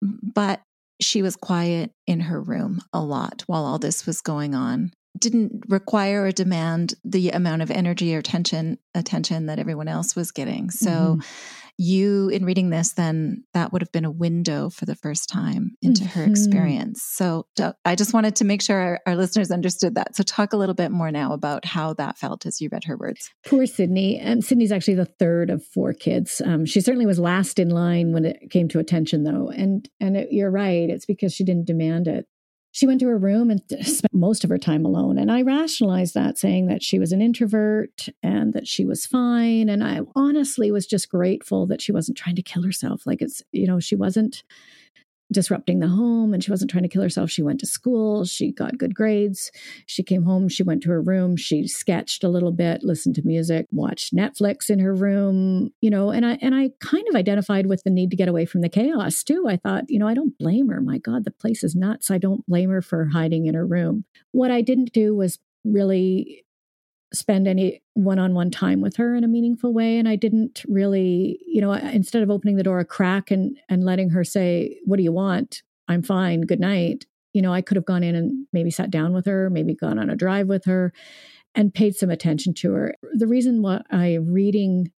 [0.00, 0.62] but
[1.00, 4.92] she was quiet in her room a lot while all this was going on.
[5.18, 10.30] Didn't require or demand the amount of energy or attention attention that everyone else was
[10.30, 10.70] getting.
[10.70, 14.94] So mm-hmm you in reading this then that would have been a window for the
[14.94, 16.20] first time into mm-hmm.
[16.20, 17.02] her experience.
[17.02, 17.46] So
[17.84, 20.14] i just wanted to make sure our, our, listeners understood that.
[20.14, 22.96] So talk a little bit more now about how that felt as you read her
[22.96, 23.30] words.
[23.46, 26.40] Poor sydney and sydney's actually the third of four kids.
[26.44, 29.48] Um, she certainly was last in line when it came to attention though.
[29.48, 32.26] And and it, you're right it's because she didn't demand it
[32.74, 35.16] she went to her room and spent most of her time alone.
[35.16, 39.68] And I rationalized that, saying that she was an introvert and that she was fine.
[39.68, 43.06] And I honestly was just grateful that she wasn't trying to kill herself.
[43.06, 44.42] Like it's, you know, she wasn't
[45.32, 47.30] disrupting the home and she wasn't trying to kill herself.
[47.30, 49.50] She went to school, she got good grades.
[49.86, 53.26] She came home, she went to her room, she sketched a little bit, listened to
[53.26, 57.66] music, watched Netflix in her room, you know, and I and I kind of identified
[57.66, 59.46] with the need to get away from the chaos too.
[59.48, 60.80] I thought, you know, I don't blame her.
[60.80, 62.10] My god, the place is nuts.
[62.10, 64.04] I don't blame her for hiding in her room.
[64.32, 66.43] What I didn't do was really
[67.14, 69.98] spend any one-on-one time with her in a meaningful way.
[69.98, 73.84] And i didn't really you know instead of opening the door a crack and and
[73.84, 75.62] letting her say what do you want?
[75.88, 76.42] I'm fine.
[76.42, 77.06] Good night.
[77.32, 79.98] You know i could have gone in and maybe sat down with her maybe gone
[79.98, 80.92] on a drive with her
[81.54, 82.94] and paid some attention to her.
[83.12, 84.90] The reason why i reading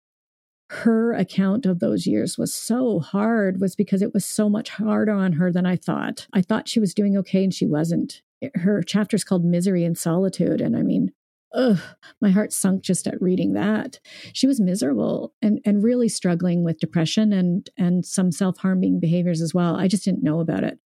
[0.71, 5.11] her account of those years was so hard was because it was so much harder
[5.11, 6.27] on her than i thought.
[6.33, 8.21] I thought she was doing okay and she wasn't.
[8.55, 10.61] Her chapter is called misery and solitude.
[10.61, 11.11] And i mean
[11.55, 11.79] ugh,
[12.21, 13.99] my heart sunk just at reading that.
[14.33, 19.41] She was miserable and, and really struggling with depression and, and some self harming behaviors
[19.41, 19.75] as well.
[19.75, 20.79] I just didn't know about it.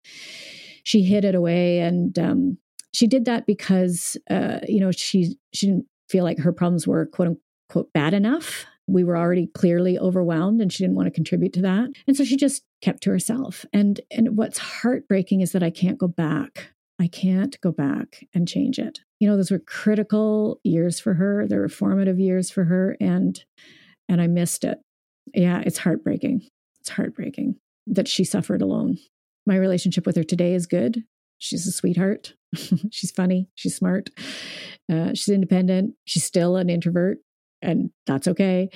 [0.82, 2.58] She hid it away and um,
[2.92, 7.06] she did that because, uh, you know, she, she didn't feel like her problems were
[7.06, 7.38] quote
[7.68, 8.66] unquote bad enough.
[8.88, 11.90] We were already clearly overwhelmed and she didn't want to contribute to that.
[12.06, 13.64] And so she just kept to herself.
[13.72, 16.68] And and what's heartbreaking is that I can't go back.
[17.00, 21.46] I can't go back and change it you know those were critical years for her
[21.46, 23.44] they were formative years for her and
[24.08, 24.78] and i missed it.
[25.34, 26.46] Yeah it's heartbreaking.
[26.80, 27.56] It's heartbreaking
[27.86, 28.98] that she suffered alone.
[29.46, 31.04] My relationship with her today is good.
[31.38, 32.34] She's a sweetheart.
[32.90, 33.48] She's funny.
[33.54, 34.10] She's smart.
[34.90, 35.94] Uh, she's independent.
[36.04, 37.18] She's still an introvert
[37.62, 38.70] and that's okay.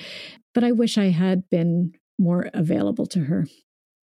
[0.55, 3.47] But i wish i had been more available to her.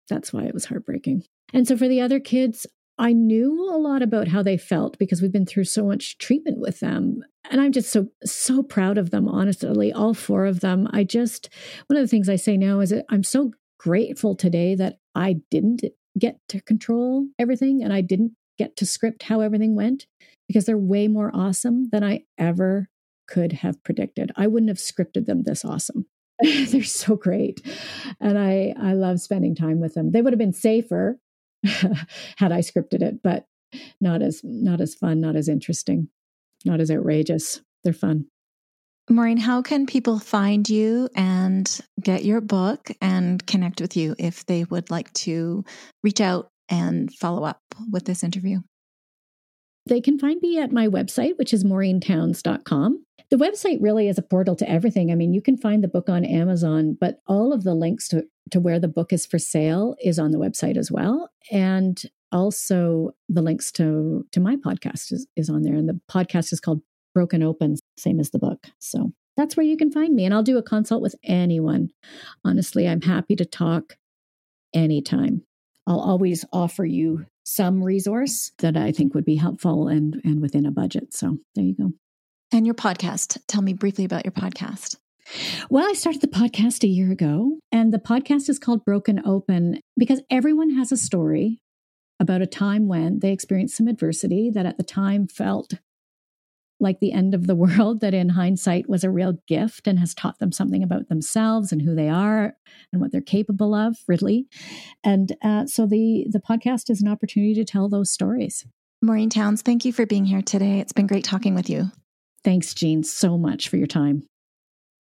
[0.09, 1.23] That's why it was heartbreaking.
[1.53, 2.65] And so for the other kids
[2.97, 6.59] I knew a lot about how they felt because we've been through so much treatment
[6.59, 7.23] with them.
[7.51, 10.87] And I'm just so, so proud of them, honestly, all four of them.
[10.91, 11.49] I just,
[11.87, 15.41] one of the things I say now is that I'm so grateful today that I
[15.51, 15.83] didn't
[16.17, 20.07] get to control everything and I didn't get to script how everything went
[20.47, 22.89] because they're way more awesome than I ever
[23.27, 24.31] could have predicted.
[24.35, 26.05] I wouldn't have scripted them this awesome.
[26.39, 27.61] they're so great.
[28.19, 30.11] And I I love spending time with them.
[30.11, 31.17] They would have been safer
[32.37, 33.45] had I scripted it, but
[33.99, 36.09] not as not as fun, not as interesting,
[36.63, 37.61] not as outrageous.
[37.83, 38.25] They're fun.
[39.09, 44.45] Maureen, how can people find you and get your book and connect with you if
[44.47, 45.63] they would like to
[46.03, 47.61] reach out and follow up
[47.91, 48.61] with this interview?
[49.85, 53.04] They can find me at my website, which is maureentowns.com.
[53.29, 55.11] The website really is a portal to everything.
[55.11, 58.25] I mean, you can find the book on Amazon, but all of the links to,
[58.51, 61.29] to where the book is for sale is on the website as well.
[61.51, 62.01] And
[62.31, 65.75] also the links to to my podcast is, is on there.
[65.75, 66.81] And the podcast is called
[67.13, 68.67] Broken Open, same as the book.
[68.79, 70.25] So that's where you can find me.
[70.25, 71.89] And I'll do a consult with anyone.
[72.43, 73.97] Honestly, I'm happy to talk
[74.73, 75.43] anytime.
[75.87, 80.65] I'll always offer you some resource that I think would be helpful and, and within
[80.65, 81.13] a budget.
[81.13, 81.93] So there you go.
[82.51, 83.37] And your podcast.
[83.47, 84.97] Tell me briefly about your podcast.
[85.69, 89.79] Well, I started the podcast a year ago, and the podcast is called Broken Open
[89.97, 91.59] because everyone has a story
[92.19, 95.73] about a time when they experienced some adversity that at the time felt
[96.79, 100.13] like the end of the world that in hindsight was a real gift and has
[100.13, 102.55] taught them something about themselves and who they are
[102.91, 104.47] and what they're capable of really
[105.03, 108.65] and uh, so the the podcast is an opportunity to tell those stories
[109.01, 111.91] maureen towns thank you for being here today it's been great talking with you
[112.45, 114.23] thanks jean so much for your time.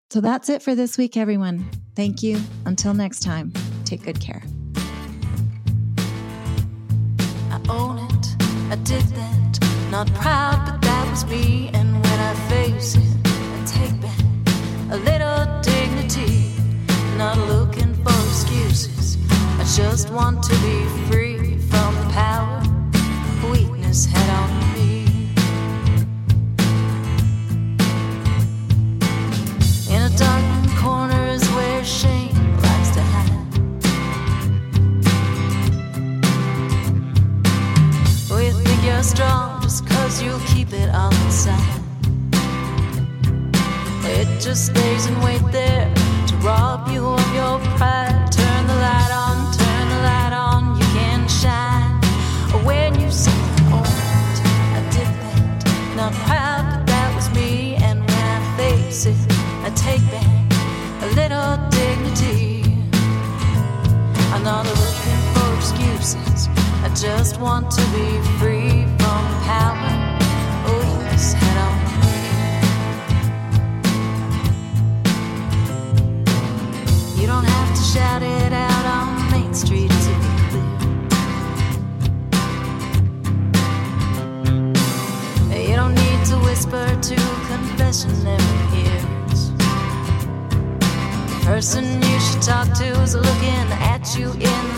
[0.09, 1.69] So that's it for this week everyone.
[1.95, 2.39] Thank you.
[2.65, 3.53] Until next time
[3.85, 4.41] take good care.
[7.51, 8.13] I own it
[8.71, 9.59] i did that.
[9.91, 14.17] Not proud but was me, and when I face it, I take back
[14.89, 16.55] a little dignity.
[17.17, 19.17] Not looking for excuses,
[19.59, 20.77] I just want to be
[21.07, 22.63] free from the power
[23.51, 24.62] weakness had on
[39.73, 41.83] just cause you keep it on the sand.
[44.05, 45.91] It just stays and wait there
[46.27, 47.92] to rob you of your pride.
[67.03, 69.91] Just want to be free from power.
[70.65, 71.75] Oh, yes, head on.
[77.19, 80.71] You don't have to shout it out on Main Street to be clear.
[85.67, 87.15] You don't need to whisper to
[87.51, 89.51] confessionary ears.
[91.27, 94.72] The person you should talk to is looking at you in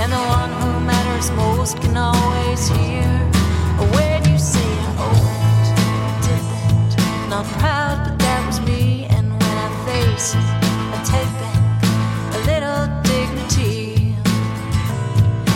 [0.00, 3.10] and the one who matters most can always hear
[3.94, 4.70] when you say,
[5.04, 10.68] "Oh, I did that." Not proud, but that was me, and when I face it
[11.08, 11.82] take back
[12.36, 14.14] a little dignity.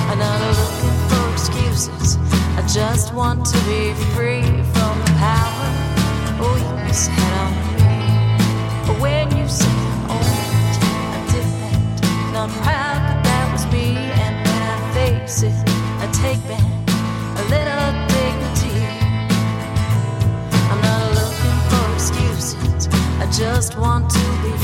[0.09, 2.16] I'm not looking for excuses.
[2.57, 5.68] I just want to be free from the power
[6.40, 7.97] oh, weakness had on me.
[8.86, 9.76] But when you say,
[10.14, 10.24] "Oh,
[11.16, 13.02] I did that," not proud,
[15.43, 15.68] face it,
[15.99, 16.62] I take back
[17.40, 18.78] a little dignity.
[20.70, 22.88] I'm not looking for excuses.
[23.18, 24.62] I just want to be